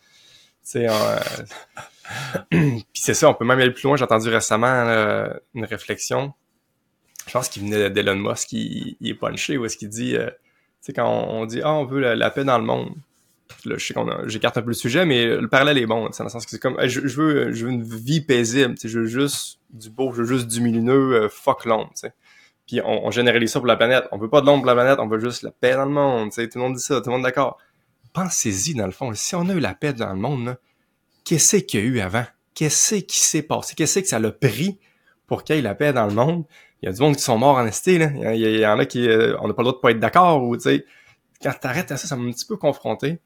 Euh... 0.75 1.19
puis 2.49 2.85
c'est 2.93 3.13
ça, 3.13 3.29
on 3.29 3.33
peut 3.33 3.43
même 3.43 3.59
aller 3.59 3.71
plus 3.71 3.83
loin. 3.83 3.97
J'ai 3.97 4.05
entendu 4.05 4.29
récemment 4.29 5.27
une 5.53 5.65
réflexion. 5.65 6.33
Je 7.27 7.31
pense 7.31 7.49
qu'il 7.49 7.63
venait 7.63 7.89
d'Elon 7.89 8.15
Musk, 8.15 8.51
il, 8.51 8.97
il 8.99 9.09
est 9.11 9.15
punché, 9.15 9.57
où 9.57 9.65
est-ce 9.65 9.77
qu'il 9.77 9.89
dit, 9.89 10.15
euh, 10.15 10.29
sais, 10.85 10.93
quand 10.93 11.07
on, 11.07 11.45
dit, 11.45 11.61
ah, 11.63 11.73
on 11.73 11.85
veut 11.85 11.99
la 11.99 12.29
paix 12.29 12.43
dans 12.43 12.57
le 12.57 12.65
monde 12.65 12.93
là, 13.65 13.77
je 13.77 13.85
sais 13.85 13.93
qu'on 13.93 14.07
j'écarte 14.27 14.57
un 14.57 14.61
peu 14.61 14.69
le 14.69 14.73
sujet, 14.73 15.05
mais 15.05 15.25
le 15.25 15.47
parallèle 15.47 15.77
est 15.77 15.85
bon, 15.85 16.09
dans 16.09 16.23
le 16.23 16.29
sens 16.29 16.45
que 16.45 16.51
c'est 16.51 16.59
comme, 16.59 16.77
je, 16.85 16.99
veux, 16.99 17.53
je 17.53 17.65
veux 17.65 17.71
une 17.71 17.83
vie 17.83 18.21
paisible, 18.21 18.75
je 18.83 18.99
veux 18.99 19.05
juste 19.05 19.59
du 19.69 19.89
beau, 19.89 20.11
je 20.11 20.21
veux 20.21 20.25
juste 20.25 20.47
du 20.47 20.59
lumineux, 20.59 21.23
euh, 21.23 21.29
fuck 21.29 21.65
l'ombre, 21.65 21.91
Puis 22.67 22.81
on, 22.83 23.09
généralise 23.11 23.51
ça 23.51 23.59
pour 23.59 23.67
la 23.67 23.75
planète. 23.75 24.05
On 24.11 24.17
veut 24.17 24.29
pas 24.29 24.41
de 24.41 24.45
l'ombre 24.45 24.63
pour 24.63 24.67
la 24.67 24.75
planète, 24.75 24.99
on 24.99 25.07
veut 25.07 25.19
juste 25.19 25.43
la 25.43 25.51
paix 25.51 25.73
dans 25.73 25.85
le 25.85 25.91
monde, 25.91 26.31
tu 26.31 26.47
tout 26.49 26.57
le 26.57 26.63
monde 26.63 26.75
dit 26.75 26.81
ça, 26.81 27.01
tout 27.01 27.09
le 27.09 27.11
monde 27.11 27.21
est 27.21 27.29
d'accord. 27.29 27.57
Pensez-y, 28.13 28.75
dans 28.75 28.85
le 28.85 28.91
fond, 28.91 29.11
si 29.13 29.35
on 29.35 29.49
a 29.49 29.53
eu 29.53 29.59
la 29.59 29.73
paix 29.73 29.93
dans 29.93 30.13
le 30.13 30.19
monde, 30.19 30.57
qu'est-ce 31.23 31.57
qu'il 31.57 31.79
y 31.79 31.83
a 31.83 31.85
eu 31.85 31.99
avant? 31.99 32.25
Qu'est-ce 32.53 32.95
qui 32.95 33.17
s'est 33.17 33.41
passé? 33.41 33.73
Qu'est-ce 33.75 33.99
que 33.99 34.07
ça 34.07 34.19
l'a 34.19 34.31
pris 34.31 34.77
pour 35.25 35.43
qu'il 35.43 35.55
y 35.55 35.59
ait 35.59 35.63
la 35.63 35.73
paix 35.73 35.93
dans 35.93 36.05
le 36.05 36.13
monde? 36.13 36.45
Il 36.83 36.85
y 36.85 36.89
a 36.89 36.91
du 36.91 37.01
monde 37.01 37.15
qui 37.15 37.23
sont 37.23 37.37
morts 37.37 37.57
en 37.57 37.71
ST, 37.71 37.97
là. 37.97 38.33
Il 38.33 38.59
y, 38.59 38.65
en 38.67 38.77
a 38.77 38.85
qui, 38.85 39.07
euh, 39.07 39.35
on 39.39 39.47
n'a 39.47 39.53
pas 39.53 39.63
le 39.63 39.69
droit 39.69 39.77
de 39.77 39.81
pas 39.81 39.91
être 39.91 39.99
d'accord, 39.99 40.43
ou, 40.43 40.55
tu 40.57 40.63
sais, 40.63 40.85
quand 41.41 41.53
t'arrêtes 41.59 41.91
à 41.91 41.97
ça, 41.97 42.07
ça 42.07 42.15
m'a 42.15 42.27
un 42.27 42.31
petit 42.31 42.45
peu 42.45 42.57
confronté 42.57 43.19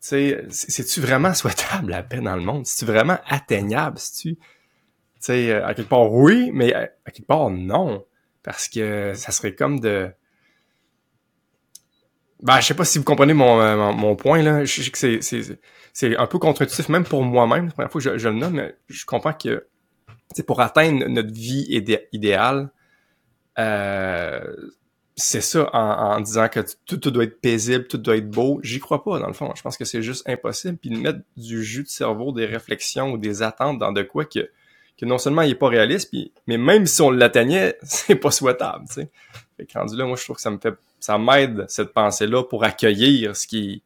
c'est-tu 0.00 1.00
vraiment 1.00 1.34
souhaitable 1.34 1.90
la 1.90 2.02
paix 2.02 2.20
dans 2.20 2.36
le 2.36 2.42
monde? 2.42 2.66
C'est-tu 2.66 2.84
vraiment 2.84 3.18
atteignable? 3.26 3.98
tu 3.98 4.36
sais, 5.18 5.52
à 5.54 5.74
quelque 5.74 5.88
part 5.88 6.12
oui, 6.12 6.50
mais 6.52 6.72
à, 6.74 6.88
quelque 7.10 7.26
part 7.26 7.50
non. 7.50 8.04
Parce 8.42 8.68
que 8.68 9.12
ça 9.14 9.32
serait 9.32 9.54
comme 9.54 9.80
de... 9.80 10.10
Ben, 12.42 12.60
je 12.60 12.66
sais 12.66 12.74
pas 12.74 12.84
si 12.84 12.98
vous 12.98 13.04
comprenez 13.04 13.32
mon, 13.32 13.92
mon, 13.94 14.14
point, 14.14 14.42
là. 14.42 14.64
Je 14.64 14.82
sais 14.82 14.90
que 14.90 15.58
c'est 15.92 16.16
un 16.16 16.26
peu 16.26 16.38
contre-intuitif, 16.38 16.88
même 16.90 17.04
pour 17.04 17.24
moi-même. 17.24 17.66
La 17.66 17.72
première 17.72 17.90
fois 17.90 18.00
que 18.00 18.18
je, 18.18 18.28
le 18.28 18.34
nomme, 18.34 18.54
mais 18.54 18.76
je 18.88 19.04
comprends 19.06 19.32
que, 19.32 19.66
pour 20.42 20.60
atteindre 20.60 21.06
notre 21.06 21.32
vie 21.32 21.66
idéale, 22.12 22.70
euh, 23.58 24.54
c'est 25.16 25.40
ça 25.40 25.70
en, 25.72 26.20
disant 26.20 26.48
que 26.48 26.60
tout, 26.84 26.98
doit 27.10 27.24
être 27.24 27.40
paisible, 27.40 27.86
tout 27.86 27.96
doit 27.96 28.16
être 28.16 28.28
beau. 28.28 28.60
J'y 28.62 28.80
crois 28.80 29.02
pas, 29.02 29.18
dans 29.18 29.26
le 29.26 29.32
fond. 29.32 29.50
Je 29.56 29.62
pense 29.62 29.78
que 29.78 29.86
c'est 29.86 30.02
juste 30.02 30.28
impossible. 30.28 30.76
Puis 30.76 30.90
de 30.90 30.98
mettre 30.98 31.20
du 31.38 31.64
jus 31.64 31.84
de 31.84 31.88
cerveau, 31.88 32.32
des 32.32 32.44
réflexions 32.44 33.12
ou 33.12 33.18
des 33.18 33.42
attentes 33.42 33.78
dans 33.78 33.92
de 33.92 34.02
quoi 34.02 34.26
que, 34.26 34.50
que 34.98 35.06
non 35.06 35.16
seulement 35.16 35.40
il 35.40 35.52
est 35.52 35.54
pas 35.54 35.68
réaliste, 35.68 36.10
puis, 36.10 36.32
mais 36.46 36.58
même 36.58 36.84
si 36.84 37.00
on 37.00 37.10
l'atteignait, 37.10 37.78
c'est 37.82 38.16
pas 38.16 38.30
souhaitable, 38.30 38.86
tu 38.88 38.94
sais. 38.94 39.10
Fait 39.56 39.64
que 39.64 39.78
rendu 39.78 39.96
là, 39.96 40.04
moi, 40.04 40.16
je 40.16 40.24
trouve 40.24 40.36
que 40.36 40.42
ça 40.42 40.50
me 40.50 40.58
fait, 40.58 40.74
ça 41.00 41.16
m'aide, 41.16 41.64
cette 41.68 41.94
pensée-là, 41.94 42.44
pour 42.44 42.62
accueillir 42.64 43.34
ce 43.34 43.46
qui, 43.46 43.82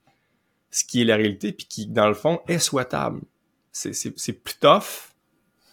ce 0.72 0.84
qui 0.84 1.02
est 1.02 1.04
la 1.04 1.14
réalité, 1.14 1.52
puis 1.52 1.66
qui, 1.66 1.86
dans 1.86 2.08
le 2.08 2.14
fond, 2.14 2.40
est 2.48 2.58
souhaitable. 2.58 3.20
C'est 3.70 4.32
plus 4.32 4.58
tough, 4.58 5.10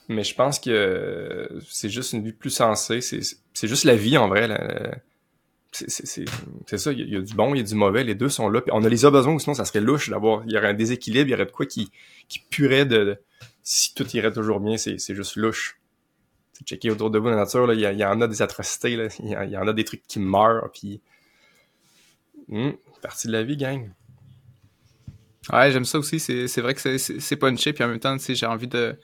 mais 0.07 0.23
je 0.23 0.35
pense 0.35 0.59
que 0.59 1.49
c'est 1.69 1.89
juste 1.89 2.13
une 2.13 2.23
vie 2.23 2.33
plus 2.33 2.49
sensée, 2.49 3.01
c'est, 3.01 3.67
juste 3.67 3.83
la 3.83 3.95
vie, 3.95 4.17
en 4.17 4.27
vrai, 4.27 5.01
c'est, 5.71 6.25
ça, 6.77 6.91
il 6.91 7.09
y, 7.09 7.15
a 7.15 7.21
du 7.21 7.33
bon, 7.33 7.53
il 7.53 7.57
y 7.57 7.61
a 7.61 7.63
du 7.63 7.75
mauvais, 7.75 8.03
les 8.03 8.15
deux 8.15 8.29
sont 8.29 8.49
là, 8.49 8.61
puis 8.61 8.71
on 8.73 8.83
a 8.83 8.89
les 8.89 9.05
a 9.05 9.11
besoin, 9.11 9.37
sinon 9.37 9.53
ça 9.53 9.65
serait 9.65 9.81
louche 9.81 10.09
d'avoir, 10.09 10.43
il 10.45 10.53
y 10.53 10.57
aurait 10.57 10.69
un 10.69 10.73
déséquilibre, 10.73 11.27
il 11.27 11.31
y 11.31 11.33
aurait 11.33 11.45
de 11.45 11.51
quoi 11.51 11.65
qui, 11.65 11.91
qui 12.29 12.39
puerait 12.39 12.85
de 12.85 13.19
si 13.63 13.93
tout 13.93 14.07
irait 14.15 14.31
toujours 14.31 14.59
bien, 14.59 14.77
c'est 14.77 14.97
juste 14.97 15.35
louche. 15.35 15.77
checker 16.65 16.89
autour 16.89 17.11
de 17.11 17.19
vous 17.19 17.25
dans 17.25 17.31
la 17.31 17.43
nature, 17.43 17.71
il 17.73 17.79
y, 17.79 17.83
y, 17.83 18.05
en 18.05 18.21
a 18.21 18.27
des 18.27 18.41
atrocités, 18.41 18.93
il 19.19 19.25
y, 19.25 19.31
y, 19.31 19.57
en 19.57 19.67
a 19.67 19.73
des 19.73 19.83
trucs 19.83 20.05
qui 20.07 20.19
meurent, 20.19 20.71
puis... 20.71 21.01
Hum, 22.49 22.77
partie 23.01 23.27
de 23.27 23.33
la 23.33 23.43
vie, 23.43 23.57
gang. 23.57 23.89
Ouais, 25.51 25.71
j'aime 25.71 25.85
ça 25.85 25.99
aussi. 25.99 26.19
C'est 26.19 26.61
vrai 26.61 26.73
que 26.73 26.97
c'est 26.97 27.35
punché, 27.35 27.73
puis 27.73 27.83
en 27.83 27.87
même 27.87 27.99
temps, 27.99 28.15
j'ai 28.17 28.45
envie 28.45 28.67
de, 28.67 28.97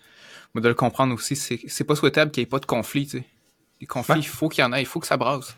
de 0.62 0.68
le 0.68 0.74
comprendre 0.74 1.14
aussi. 1.14 1.36
C'est 1.36 1.84
pas 1.84 1.96
souhaitable 1.96 2.32
qu'il 2.32 2.42
n'y 2.42 2.46
ait 2.46 2.50
pas 2.50 2.60
de 2.60 2.66
conflit, 2.66 3.06
tu 3.06 3.20
sais. 3.20 3.26
Les 3.82 3.88
conflits, 3.88 4.20
il 4.20 4.28
faut 4.28 4.50
qu'il 4.50 4.62
y 4.62 4.66
en 4.66 4.72
ait, 4.72 4.82
il 4.82 4.86
faut 4.86 5.00
que 5.00 5.08
ça 5.08 5.18
brasse. 5.18 5.58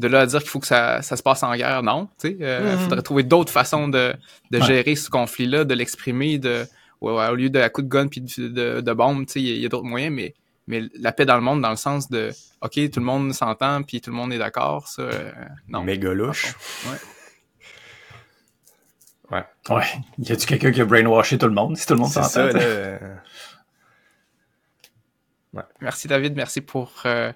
De 0.00 0.08
là 0.08 0.20
à 0.20 0.26
dire 0.26 0.40
qu'il 0.40 0.50
faut 0.50 0.58
que 0.58 0.66
ça, 0.66 1.00
ça, 1.00 1.16
se 1.16 1.22
passe 1.22 1.42
en 1.42 1.54
guerre, 1.54 1.82
non. 1.82 2.08
Tu 2.18 2.28
sais, 2.28 2.36
euh, 2.40 2.74
mm-hmm. 2.74 2.78
faudrait 2.78 3.02
trouver 3.02 3.22
d'autres 3.22 3.52
façons 3.52 3.88
de, 3.88 4.14
de 4.50 4.60
gérer 4.60 4.96
ce 4.96 5.08
conflit-là, 5.08 5.64
de 5.64 5.74
l'exprimer, 5.74 6.38
de, 6.38 6.66
au 7.00 7.34
lieu 7.34 7.50
de 7.50 7.58
la 7.58 7.70
coup 7.70 7.82
de 7.82 7.88
gun 7.88 8.08
puis 8.08 8.20
de, 8.20 8.80
de, 8.80 8.92
bombe, 8.92 9.24
il 9.36 9.42
y 9.42 9.64
a, 9.64 9.68
d'autres 9.68 9.86
moyens, 9.86 10.14
mais, 10.14 10.34
mais 10.66 10.82
la 10.98 11.12
paix 11.12 11.24
dans 11.24 11.36
le 11.36 11.42
monde 11.42 11.62
dans 11.62 11.70
le 11.70 11.76
sens 11.76 12.10
de 12.10 12.30
OK, 12.62 12.72
tout 12.90 13.00
le 13.00 13.06
monde 13.06 13.32
s'entend 13.32 13.82
puis 13.82 14.00
tout 14.00 14.10
le 14.10 14.16
monde 14.16 14.32
est 14.32 14.38
d'accord, 14.38 14.88
ça, 14.88 15.02
euh, 15.02 15.30
non. 15.68 15.82
Méga 15.82 16.12
louche. 16.12 16.54
Ouais. 16.86 16.98
Ouais. 19.30 19.44
Ouais. 19.70 19.84
Y 20.18 20.32
a-tu 20.32 20.46
quelqu'un 20.46 20.72
qui 20.72 20.80
a 20.80 20.84
brainwashé 20.84 21.38
tout 21.38 21.46
le 21.46 21.52
monde, 21.52 21.76
si 21.76 21.86
tout 21.86 21.94
le 21.94 22.00
monde 22.00 22.10
s'entend? 22.10 22.48
Ouais. 25.56 25.62
Merci 25.80 26.08
David, 26.08 26.34
merci 26.36 26.60
pour 26.60 26.92
euh, 27.04 27.32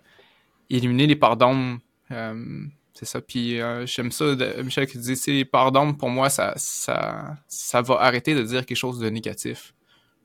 éliminer 0.68 1.06
les 1.06 1.16
pardons. 1.16 1.78
Euh, 2.10 2.64
c'est 2.94 3.06
ça. 3.06 3.20
Puis 3.20 3.60
euh, 3.60 3.86
j'aime 3.86 4.12
ça, 4.12 4.34
de, 4.34 4.62
Michel 4.62 4.86
qui 4.86 4.98
dit, 4.98 5.44
pardon, 5.44 5.94
pour 5.94 6.10
moi, 6.10 6.28
ça, 6.28 6.52
ça, 6.56 7.36
ça 7.48 7.82
va 7.82 7.94
arrêter 8.00 8.34
de 8.34 8.42
dire 8.42 8.66
quelque 8.66 8.76
chose 8.76 8.98
de 8.98 9.08
négatif. 9.08 9.74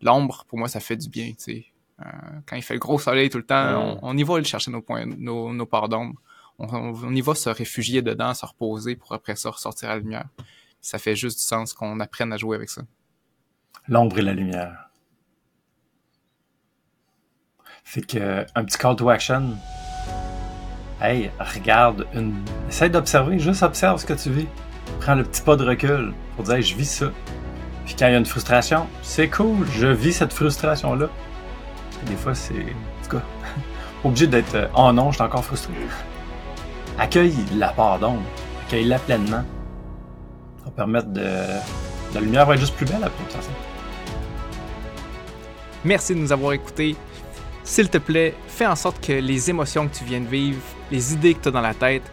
L'ombre, 0.02 0.46
pour 0.48 0.60
moi, 0.60 0.68
ça 0.68 0.80
fait 0.80 0.98
du 0.98 1.10
bien, 1.10 1.30
tu 1.30 1.36
sais. 1.38 1.66
Euh, 2.02 2.06
quand 2.46 2.58
il 2.58 2.62
fait 2.62 2.74
le 2.74 2.80
gros 2.80 3.00
soleil 3.00 3.30
tout 3.30 3.38
le 3.38 3.46
temps, 3.46 3.98
on, 4.02 4.18
y 4.18 4.24
va 4.24 4.36
aller 4.36 4.44
chercher 4.44 4.70
nos 4.70 4.82
points, 4.82 5.06
nos, 5.06 5.54
nos 5.54 5.66
parts 5.66 5.88
d'ombre. 5.88 6.20
On, 6.60 7.14
y 7.14 7.22
va 7.22 7.36
se 7.36 7.50
réfugier 7.50 8.02
dedans, 8.02 8.34
se 8.34 8.46
reposer 8.46 8.96
pour 8.96 9.14
après 9.14 9.36
ça 9.36 9.50
ressortir 9.50 9.90
à 9.90 9.94
la 9.94 10.00
lumière. 10.00 10.26
Ça 10.82 11.00
fait 11.00 11.16
juste 11.16 11.38
du 11.38 11.44
sens 11.44 11.74
qu'on 11.74 12.00
apprenne 12.00 12.32
à 12.34 12.38
jouer 12.38 12.56
avec 12.56 12.70
ça. 12.70 12.82
L'ombre 13.88 14.20
et 14.20 14.22
la 14.22 14.34
lumière. 14.34 14.85
Fait 17.86 18.02
que 18.02 18.46
un 18.56 18.64
petit 18.66 18.78
call 18.78 18.96
to 18.96 19.10
action 19.10 19.56
Hey, 21.00 21.30
regarde 21.40 22.08
une. 22.16 22.34
Essaye 22.68 22.90
d'observer, 22.90 23.38
juste 23.38 23.62
observe 23.62 24.00
ce 24.02 24.06
que 24.06 24.14
tu 24.14 24.32
vis. 24.32 24.48
Prends 25.02 25.14
le 25.14 25.24
petit 25.24 25.42
pas 25.42 25.56
de 25.56 25.64
recul 25.64 26.14
pour 26.36 26.46
dire 26.46 26.62
je 26.62 26.76
vis 26.76 26.90
ça. 26.90 27.06
Puis 27.86 27.96
quand 27.98 28.08
il 28.08 28.14
y 28.14 28.16
a 28.16 28.18
une 28.18 28.26
frustration, 28.26 28.88
c'est 29.04 29.30
cool, 29.30 29.68
je 29.72 29.86
vis 29.88 30.14
cette 30.14 30.34
frustration-là. 30.34 31.08
Des 32.08 32.16
fois, 32.16 32.34
c'est. 32.34 32.54
En 32.54 33.04
tout 33.04 33.18
cas, 33.18 33.24
obligé 34.04 34.28
d'être 34.28 34.70
oh 34.76 34.92
non, 34.92 35.12
je 35.12 35.18
suis 35.18 35.24
encore 35.24 35.46
frustré. 35.46 35.74
Accueille 36.98 37.36
la 37.56 37.70
part 37.70 38.00
d'ombre, 38.00 38.24
accueille-la 38.66 38.98
pleinement. 38.98 39.44
Ça 40.58 40.66
va 40.66 40.72
permettre 40.72 41.10
de. 41.10 41.30
La 42.16 42.20
lumière 42.20 42.48
va 42.48 42.56
être 42.56 42.62
juste 42.62 42.76
plus 42.76 42.86
belle 42.86 43.04
après 43.04 43.24
ça. 43.30 43.38
Merci 45.84 46.16
de 46.16 46.20
nous 46.20 46.32
avoir 46.32 46.54
écoutés. 46.54 46.96
S'il 47.66 47.90
te 47.90 47.98
plaît, 47.98 48.36
fais 48.48 48.68
en 48.68 48.76
sorte 48.76 49.04
que 49.04 49.12
les 49.12 49.50
émotions 49.50 49.88
que 49.88 49.96
tu 49.96 50.04
viens 50.04 50.22
de 50.22 50.28
vivre, 50.28 50.62
les 50.92 51.14
idées 51.14 51.34
que 51.34 51.42
tu 51.42 51.48
as 51.48 51.52
dans 51.52 51.62
la 51.62 51.74
tête, 51.74 52.04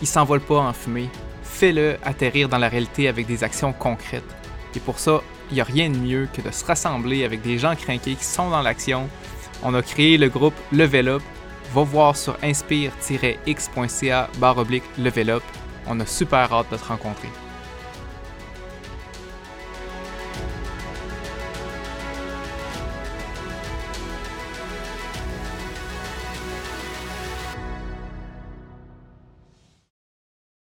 ils 0.00 0.08
s'envolent 0.08 0.40
pas 0.40 0.58
en 0.58 0.72
fumée. 0.72 1.10
Fais-le 1.42 1.98
atterrir 2.02 2.48
dans 2.48 2.56
la 2.56 2.70
réalité 2.70 3.08
avec 3.08 3.26
des 3.26 3.44
actions 3.44 3.74
concrètes. 3.74 4.24
Et 4.74 4.80
pour 4.80 4.98
ça, 4.98 5.20
il 5.50 5.56
n'y 5.56 5.60
a 5.60 5.64
rien 5.64 5.90
de 5.90 5.98
mieux 5.98 6.28
que 6.32 6.40
de 6.40 6.50
se 6.50 6.64
rassembler 6.64 7.24
avec 7.24 7.42
des 7.42 7.58
gens 7.58 7.76
craqués 7.76 8.14
qui 8.14 8.24
sont 8.24 8.48
dans 8.48 8.62
l'action. 8.62 9.06
On 9.62 9.74
a 9.74 9.82
créé 9.82 10.16
le 10.16 10.30
groupe 10.30 10.54
Level 10.72 11.08
Up. 11.08 11.22
Va 11.74 11.82
voir 11.82 12.16
sur 12.16 12.36
inspire-x.ca 12.42 14.30
barre 14.38 14.58
oblique 14.58 14.84
Level 14.98 15.28
Up. 15.28 15.42
On 15.86 16.00
a 16.00 16.06
super 16.06 16.50
hâte 16.52 16.72
de 16.72 16.78
te 16.78 16.84
rencontrer. 16.84 17.28